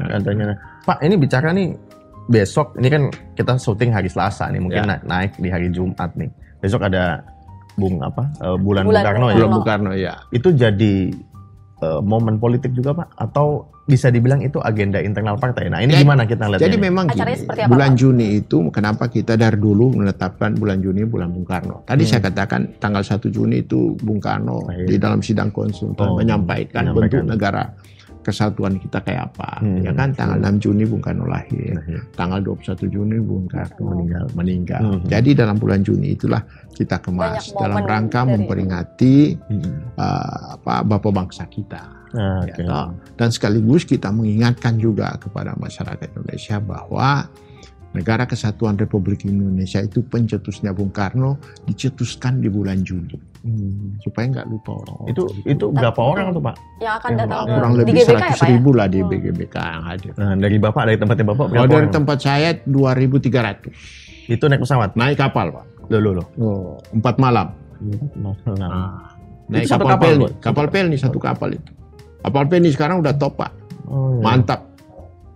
[0.00, 0.46] Katanya.
[0.80, 1.68] Pak ini bicara nih
[2.26, 3.02] besok ini kan
[3.34, 4.88] kita syuting hari Selasa nih mungkin Ya.
[4.88, 6.30] na- naik di hari Jumat nih.
[6.58, 7.20] Besok ada
[7.72, 9.36] Bung apa eh, bulan, Bulan Bung Karno Bung ya.
[9.36, 9.52] Karno.
[9.52, 10.14] Bung Karno ya.
[10.30, 10.94] Itu jadi
[11.80, 15.66] eh, momen politik juga pak atau bisa dibilang itu agenda internal partai.
[15.66, 16.84] Nah ini Jadi- gimana kita lihat Jadi ini?
[16.84, 17.98] memang gini, seperti apa, bulan Pak?
[17.98, 21.82] Juni itu kenapa kita dari dulu menetapkan bulan Juni bulan Bung Karno.
[21.82, 22.10] Tadi Hmm.
[22.12, 24.86] saya katakan tanggal 1 Juni itu Bung Karno Baik.
[24.86, 26.94] di dalam sidang konsultan Oh, menyampaikan, menyampaikan.
[26.94, 27.62] bentuk negara
[28.30, 29.58] kesatuan kita kayak apa.
[29.58, 29.82] Hmm.
[29.82, 31.74] Ya kan tanggal 6 Juni Bung Karno lahir.
[31.74, 32.00] Nah, iya.
[32.14, 34.24] Tanggal 21 Juni Bung Karno meninggal.
[34.32, 34.80] meninggal.
[34.80, 35.02] Hmm.
[35.04, 36.40] Jadi dalam bulan Juni itulah
[36.70, 39.72] kita kemas Banyak dalam rangka dari- memperingati Hmm.
[39.94, 41.82] uh, apa bapak bangsa kita.
[42.10, 42.62] Nah, Ya, oke.
[42.64, 42.86] toh.
[43.14, 47.26] Dan sekaligus kita mengingatkan juga kepada masyarakat Indonesia bahwa
[47.90, 53.96] negara kesatuan Republik Indonesia itu pencetusnya Bung Karno dicetuskan di bulan Juni Hmm.
[53.98, 55.08] supaya nggak lupa orang.
[55.08, 56.60] Itu itu berapa orang tuh pak?
[56.76, 58.48] yang akan Yang datang kurang lebih ya 100 Pak ya?
[58.52, 59.08] ribu lah di Oh.
[59.08, 60.12] BGBK yang hadir.
[60.14, 61.94] Nah, dari bapak dari tempatnya bapak berapa Kalau dari orang?
[61.94, 63.72] tempat saya 2.300
[64.28, 64.92] Itu naik pesawat.
[64.92, 65.64] naik kapal pak.
[65.88, 66.26] Loh, loh, loh.
[66.36, 67.48] Oh, empat malam.
[67.80, 69.16] Nah, Ah,
[69.48, 70.22] naik kapal, kapal, pelni.
[70.22, 70.32] Pak?
[70.38, 71.72] Kapal pelni satu kapal itu.
[72.20, 73.50] Kapal pelni sekarang udah top pak.
[73.88, 74.22] Oh, iya.
[74.22, 74.60] Mantap.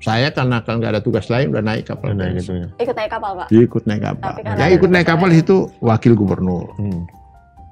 [0.05, 2.39] Saya karena kalau nggak ada tugas lain udah naik kapal Udah pelni.
[2.39, 2.69] gitu ya.
[2.77, 3.47] Ikut naik kapal Pak.
[3.49, 4.29] Ikut naik kapal.
[4.29, 5.41] Tapi kan ada ikut naik kapal lain.
[5.41, 7.03] itu wakil gubernur, Hmm.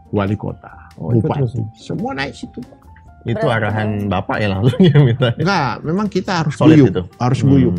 [0.08, 1.60] wali kota, Oh, bupati.
[1.74, 2.60] Semua naik situ.
[3.22, 5.28] Itu Berarti arahan bapak ya langsung ya minta.
[5.34, 7.02] Enggak, memang kita harus Solid guyup, itu.
[7.16, 7.48] harus Hmm.
[7.48, 7.74] guyup.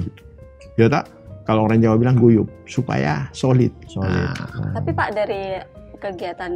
[0.75, 1.05] Ya tak?
[1.43, 3.73] Kalau orang Jawa bilang guyup supaya solid.
[3.85, 4.07] Solid.
[4.07, 5.59] Nah, Tapi Pak dari
[5.97, 6.51] kegiatan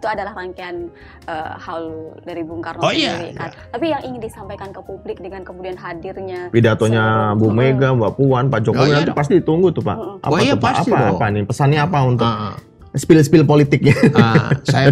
[0.00, 0.88] itu adalah rangkaian
[1.26, 3.52] eh, haul dari Bung Karno Oh, iya, sendiri kan.
[3.70, 8.64] Tapi yang ingin disampaikan ke publik dengan kemudian hadirnya Pidatonya Bu Mega, Mbak Puan, Pak
[8.64, 9.18] Jokowi Oh, iya nanti dong.
[9.20, 9.96] pasti ditunggu tuh Pak.
[10.18, 10.72] Apa Oh, iya, tuh, Pak?
[10.74, 11.42] pasti apa, apa nih?
[11.44, 12.56] Pesannya apa untuk ah,
[12.92, 13.92] spill-spill politiknya?
[14.16, 14.88] ah, saya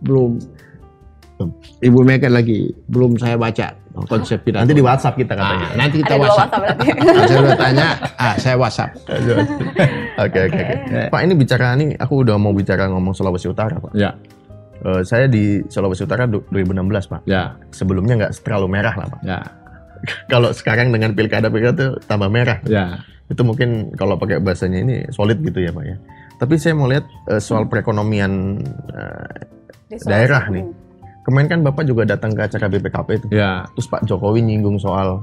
[0.00, 0.42] belum
[1.78, 3.70] Ibu Mega lagi belum saya baca
[4.04, 4.58] konsep pidato.
[4.60, 5.68] Nanti di WhatsApp kita Ah, katanya.
[5.76, 6.50] nanti kita ada WhatsApp.
[6.50, 8.90] WhatsApp saya udah tanya, ah saya WhatsApp.
[10.18, 10.98] Oke oke oke.
[11.08, 13.94] Pak ini bicara nih, aku udah mau bicara ngomong Sulawesi Utara Pak.
[13.94, 14.18] Ya,
[14.80, 17.20] Eh, saya di Sulawesi Utara du- 2016 Pak.
[17.24, 19.20] ya, Sebelumnya nggak terlalu merah lah Pak.
[19.22, 19.38] ya,
[20.32, 22.62] Kalau sekarang dengan pilkada pilkada tuh tambah merah.
[22.64, 23.02] ya.
[23.26, 25.96] Itu mungkin kalau pakai bahasanya ini solid gitu ya Pak ya.
[26.36, 29.28] Tapi saya mau lihat eh, soal perekonomian eh,
[29.86, 30.06] Di Sulawesi.
[30.06, 30.64] Daerah nih.
[31.22, 33.26] kemarin kan Bapak juga datang ke acara BPKP itu.
[33.30, 33.66] Ya.
[33.70, 35.20] Terus Pak Jokowi nyinggung soal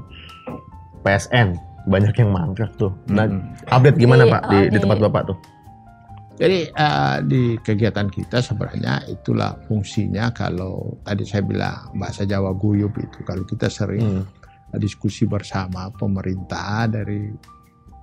[1.00, 1.56] PSN.
[1.84, 2.90] Banyak yang mangkrak tuh.
[3.06, 3.42] Nah, Mm-mm.
[3.64, 5.38] update gimana Di- Pak di, oh, di di- tempat Bapak tuh?
[6.36, 12.92] Jadi eh, di kegiatan kita sebenarnya itulah fungsinya kalau tadi saya bilang bahasa Jawa guyup
[12.94, 14.24] itu kalau kita sering Hmm.
[14.76, 17.24] diskusi bersama pemerintah dari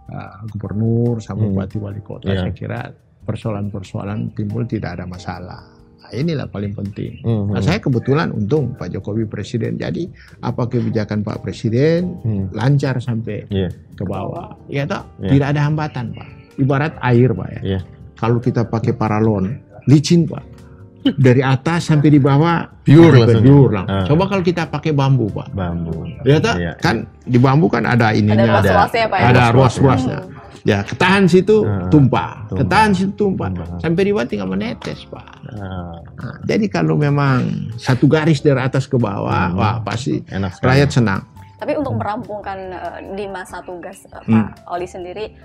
[0.04, 1.54] eh, gubernur sama Hmm.
[1.54, 2.42] bupati wali kota Iya.
[2.42, 2.80] saya kira
[3.24, 5.64] persoalan-persoalan timbul tidak ada masalah.
[5.96, 7.24] Nah, inilah paling penting.
[7.24, 7.64] Hmm, Nah, hmm.
[7.64, 10.04] saya kebetulan untung Pak Jokowi presiden jadi
[10.40, 12.46] apa kebijakan Pak Presiden Hmm.
[12.52, 13.72] lancar sampai Iya.
[13.94, 14.52] ke bawah.
[14.68, 15.30] Ya toh, Iya.
[15.32, 16.28] tidak ada hambatan, Pak.
[16.56, 17.62] Ibarat air, Pak ya.
[17.64, 17.80] Iya.
[18.24, 19.52] Kalau kita pakai paralon,
[19.86, 20.56] licin, Pak.
[21.04, 23.44] Dari atas sampai di bawah Pure langsung.
[23.44, 23.86] pure lang.
[23.86, 24.08] Ah.
[24.08, 25.52] Coba kalau kita pakai bambu, Pak.
[25.52, 26.08] Bambu.
[26.24, 26.80] Ya toh, Iya.
[26.80, 29.26] kan di bambu kan ada Ada ininya, ada, ruas-ruasnya Pak ya.
[29.28, 30.20] ada ruas-ruas, ruas-ruasnya.
[30.64, 32.56] Ya, ketahan situ Ah, tumpah, tumpah.
[32.56, 33.52] ketahan situ tumpah.
[33.52, 33.84] Tumpah.
[33.84, 35.28] Sampai di bawah tinggal menetes, Pak.
[35.52, 39.60] Ah, Nah, jadi kalau memang satu garis dari atas ke bawah, Hmm.
[39.60, 40.68] wah pasti enak sekali.
[40.72, 41.22] rakyat senang.
[41.54, 44.56] Tapi untuk merampungkan eh, di masa tugas eh, Hmm.
[44.56, 45.36] Pak Oli sendiri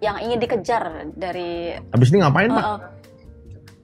[0.00, 0.82] yang ingin dikejar
[1.12, 2.64] dari Habis ini ngapain, Pak?
[2.64, 2.78] eh,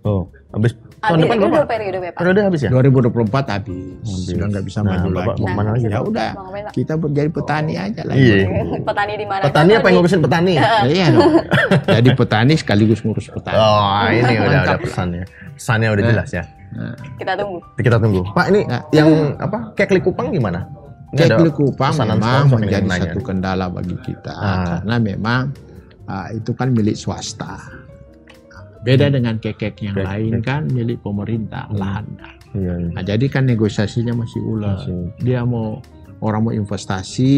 [0.01, 2.15] Oh, habis ah, tahun depan Bapak dua periode Pak.
[2.15, 2.71] periode habis ya?
[2.71, 3.11] 2024
[3.51, 4.23] habis, Habis.
[4.25, 5.27] sudah nggak bisa Nah, maju Bapak lagi.
[5.35, 5.85] mau ke mana lagi?
[5.85, 6.31] Ya udah,
[6.71, 8.15] kita jadi petani aja lah.
[8.15, 8.37] Iya.
[8.81, 9.43] Petani di mana?
[9.43, 10.53] Petani apa yang ngurusin petani?
[10.55, 11.31] Ya, iya dong.
[11.91, 13.59] Jadi petani sekaligus ngurus petani.
[13.59, 15.25] Oh, ini udah ada pesannya.
[15.53, 16.11] Pesannya udah Nah.
[16.15, 16.45] jelas ya.
[16.71, 17.59] Nah, Kita tunggu.
[17.75, 18.23] Kita tunggu.
[18.31, 18.83] Pak, ini Nah.
[18.93, 19.59] yang apa?
[19.75, 20.71] Kek Likupang gimana?
[21.11, 24.79] Ini ada Kek Likupang pesanan memang menjadi satu kendala bagi kita Ah.
[24.79, 25.43] karena memang
[26.07, 27.59] ah, itu kan milik swasta.
[28.79, 30.43] Beda dengan kekek yang Kek- lain kek.
[30.43, 31.77] kan milik pemerintah Hmm.
[31.77, 32.07] lahan.
[32.55, 32.89] Iya, iya.
[32.93, 34.41] Nah, jadi kan negosiasinya masih.
[34.41, 35.11] Masih.
[35.19, 35.83] Dia mau
[36.21, 37.35] orang mau investasi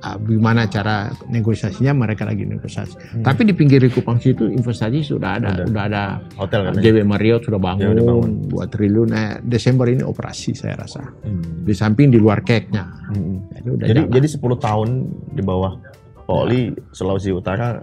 [0.00, 2.92] ah, gimana cara negosiasinya mereka lagi negosiasi.
[2.92, 3.22] Hmm.
[3.22, 5.64] Tapi di pinggir Likupang situ investasi sudah ada, Udah.
[5.64, 6.02] sudah ada
[6.36, 6.72] Hotel kan?
[6.76, 8.30] JW Marriott sudah bangun, Ya, bangun.
[8.44, 9.08] 2 triliun.
[9.08, 11.08] Nah, Desember ini operasi saya rasa.
[11.22, 11.62] Hmm.
[11.62, 12.84] Di samping di luar cake-nya.
[13.08, 13.48] Hmm.
[13.48, 14.88] Jadi udah Jadi jadi 10 tahun
[15.30, 15.72] di bawah
[16.24, 16.60] Pak Oli
[16.90, 17.78] Sulawesi Utara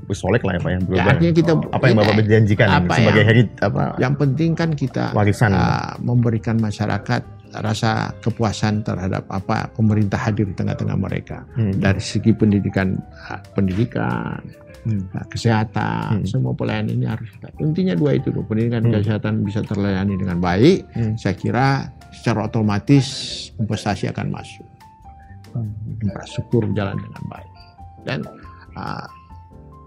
[0.00, 1.10] bersolek lah ya Pak yang Ya, berubah.
[1.10, 5.04] artinya kita apa yang Bapak berjanjikan apa sebagai yang- herit apa yang penting kan kita
[5.12, 11.72] warisan ah, memberikan masyarakat rasa kepuasan terhadap apa pemerintah hadir di tengah-tengah mereka Hmm.
[11.74, 12.94] dari segi pendidikan
[13.26, 14.38] ah, pendidikan
[14.80, 15.02] Hmm.
[15.10, 16.24] ah, kesehatan Hmm.
[16.24, 17.28] semua pelayanan ini harus
[17.58, 18.94] intinya dua itu loh pendidikan Hmm.
[18.94, 21.14] kesehatan bisa terlayani dengan baik Hmm.
[21.16, 23.04] saya kira secara otomatis
[23.56, 24.64] investasi akan masuk
[25.50, 25.74] Hmm.
[25.98, 27.50] infrastruktur jalan dengan baik
[28.08, 28.24] dan
[28.72, 29.04] ah,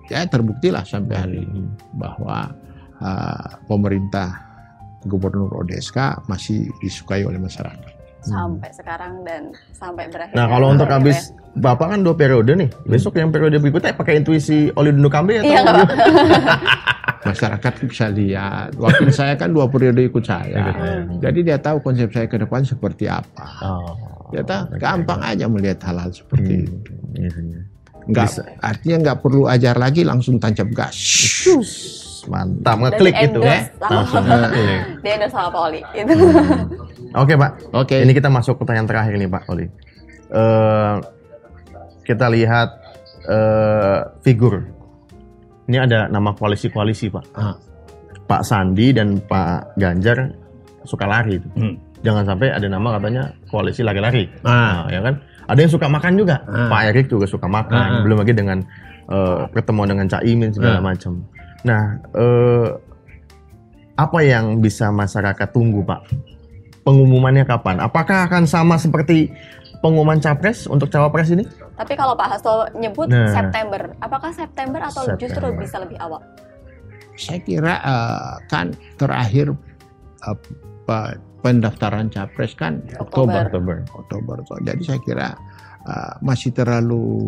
[0.07, 2.53] ya terbuktilah sampai hari ini bahwa
[3.01, 4.37] ah, pemerintah
[5.01, 7.89] Gubernur Odeska masih disukai oleh masyarakat.
[8.21, 10.37] Sampai sekarang dan sampai berakhir.
[10.37, 11.41] Nah kalau untuk Gitu habis ya.
[11.51, 12.69] Bapak kan dua periode nih.
[12.85, 15.61] Besok yang periode berikutnya pakai intuisi Oli Dunu Kambe atau Iya.
[17.21, 18.77] Masyarakat bisa lihat.
[18.77, 20.69] Wakil saya kan dua periode ikut saya.
[20.69, 21.17] Hmm.
[21.17, 23.45] Jadi dia tahu konsep saya ke depan seperti apa.
[23.61, 23.93] Oh,
[24.29, 24.77] Dia tahu oke.
[24.77, 26.65] gampang aja melihat hal-hal seperti Hmm.
[26.65, 26.91] itu.
[27.17, 27.61] Iya, iya.
[28.11, 28.43] Nggak, Bisa.
[28.59, 30.95] artinya nggak perlu ajar lagi langsung tancap gas.
[32.27, 33.71] Mantap, ngeklik gitu ya.
[33.81, 34.81] Langsung ngeklik.
[35.03, 35.81] Dia ada sama Pak Oli.
[35.95, 36.13] Gitu.
[37.21, 37.95] Oke Pak, Oke.
[38.03, 39.65] ini kita masuk ke pertanyaan terakhir nih Pak Oli.
[40.31, 40.95] Eh,
[42.05, 42.69] kita lihat
[43.25, 44.61] eh, figur.
[45.71, 47.25] Ini ada nama koalisi-koalisi Pak.
[47.35, 47.55] Ah.
[48.27, 50.31] Pak Sandi dan Pak Ganjar
[50.83, 51.39] suka lari.
[51.39, 51.47] itu.
[51.55, 51.75] Hmm.
[52.01, 54.25] Jangan sampai ada nama katanya koalisi lari-lari.
[54.41, 54.85] Ah.
[54.85, 55.15] Nah, ya kan?
[55.45, 56.41] Ada yang suka makan juga.
[56.45, 56.65] Ah.
[56.67, 57.77] Pak Erik juga suka makan.
[57.77, 58.01] Ah, ah.
[58.01, 58.59] Belum lagi dengan
[59.05, 60.83] eh, pertemuan dengan Cak Imin segala Ah.
[60.83, 61.19] macam.
[61.61, 61.83] Nah,
[62.15, 62.67] eh,
[63.93, 66.01] apa yang bisa masyarakat tunggu, Pak?
[66.81, 67.77] Pengumumannya kapan?
[67.77, 69.29] Apakah akan sama seperti
[69.79, 71.45] pengumuman capres untuk cawapres ini?
[71.75, 73.29] Tapi kalau Pak Hasto nyebut Nah.
[73.29, 75.59] September, apakah September atau justru September.
[75.59, 76.21] bisa lebih awal?
[77.13, 79.53] Saya kira eh, kan terakhir
[80.23, 80.37] eh,
[80.91, 83.47] pe- pendaftaran capres kan Oktober.
[83.47, 83.75] Oktober.
[83.95, 84.35] Oktober.
[84.43, 85.27] So, Jadi saya kira
[85.81, 87.23] uh, masih terlalu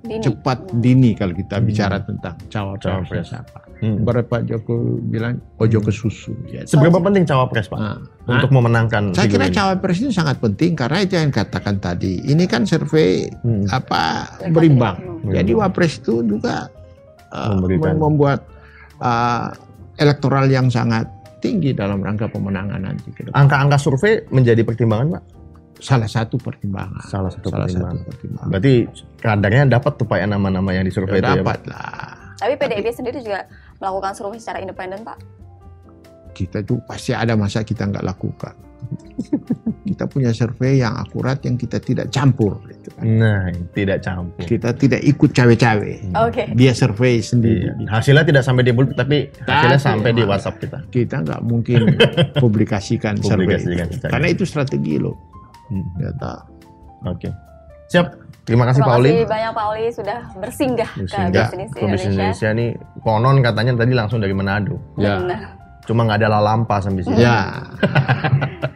[0.00, 0.20] Dini.
[0.20, 0.78] cepat Hmm.
[0.78, 1.64] dini kalau kita Hmm.
[1.64, 3.26] bicara tentang cawapres Cawapres.
[3.28, 3.58] siapa.
[3.78, 4.02] Hmm.
[4.02, 6.34] Barat Pak Jokowi bilang ojo ke susu.
[6.46, 6.62] Ya.
[6.64, 7.78] Seberapa penting cawapres, Pak?
[7.78, 9.54] Nah, Untuk memenangkan saya kira ini?
[9.54, 12.18] cawapres itu sangat penting karena itu yang katakan tadi.
[12.20, 13.64] Ini kan survei Hmm.
[13.68, 14.52] apa Berimbang.
[14.52, 14.96] berimbang.
[15.22, 15.32] Hmm.
[15.32, 16.66] Jadi wapres itu juga
[17.28, 17.94] uh, Memberikan.
[17.96, 18.40] membuat
[18.98, 19.50] uh,
[19.94, 21.06] elektoral yang sangat
[21.38, 23.10] tinggi dalam rangka pemenangan nanti.
[23.34, 25.22] Angka-angka survei menjadi pertimbangan, Pak?
[25.78, 27.06] Salah satu pertimbangan.
[27.06, 27.96] Salah satu Salah pertimbangan.
[28.02, 28.50] satu pertimbangan.
[28.50, 28.74] Berarti
[29.22, 31.38] kadarnya dapat tuh Pak ya nama-nama yang disurvei itu ya, Pak?
[31.42, 32.10] dapat lah.
[32.38, 33.46] Tapi PDIP sendiri juga
[33.78, 35.18] melakukan survei secara independen, Pak.
[36.34, 38.54] Kita tuh pasti ada masa kita nggak lakukan.
[39.88, 42.60] kita punya survei yang akurat yang kita tidak campur.
[42.68, 43.04] gitu kan.
[43.04, 44.44] Nah, tidak campur.
[44.44, 45.92] Kita tidak ikut cawe-cawe.
[46.28, 46.44] Oke.
[46.54, 47.68] Dia survei sendiri.
[47.68, 47.88] Iya.
[47.88, 50.22] Hasilnya tidak sampai di bulut, tapi hasilnya Tapi, sampai di?
[50.24, 50.78] WhatsApp kita.
[50.88, 51.98] Kita nggak mungkin
[52.42, 53.48] publikasikan survei.
[53.48, 54.06] Publikasikan itu.
[54.06, 55.16] Karena itu strategi loh.
[55.68, 55.84] Hmm.
[55.98, 56.44] Data.
[57.08, 57.28] Oke.
[57.88, 58.28] Siap.
[58.48, 59.10] Terima kasih Terima Pak Oli.
[59.12, 62.08] kasih banyak Pak Oli sudah bersinggah, Bersinggah ke bisnis ke bisnis Indonesia.
[62.08, 62.70] Indonesia nih
[63.04, 64.80] konon katanya tadi langsung dari Manado.
[64.96, 65.20] Ya.
[65.20, 65.57] Benar.
[65.88, 67.24] Cuma nggak ada lalampa sampai sini.
[67.24, 67.64] Ya.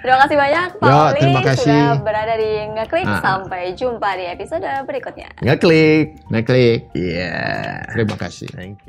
[0.00, 1.64] Terima kasih banyak Pak Ya, Oli terima kasih.
[1.64, 3.04] sudah berada di Ngeklik.
[3.04, 3.20] Ah.
[3.20, 5.28] Sampai jumpa di episode berikutnya.
[5.44, 6.06] Nggak klik.
[6.32, 6.88] Naik klik.
[6.96, 7.36] Iya.
[7.92, 8.48] Terima kasih.
[8.56, 8.82] Thank you.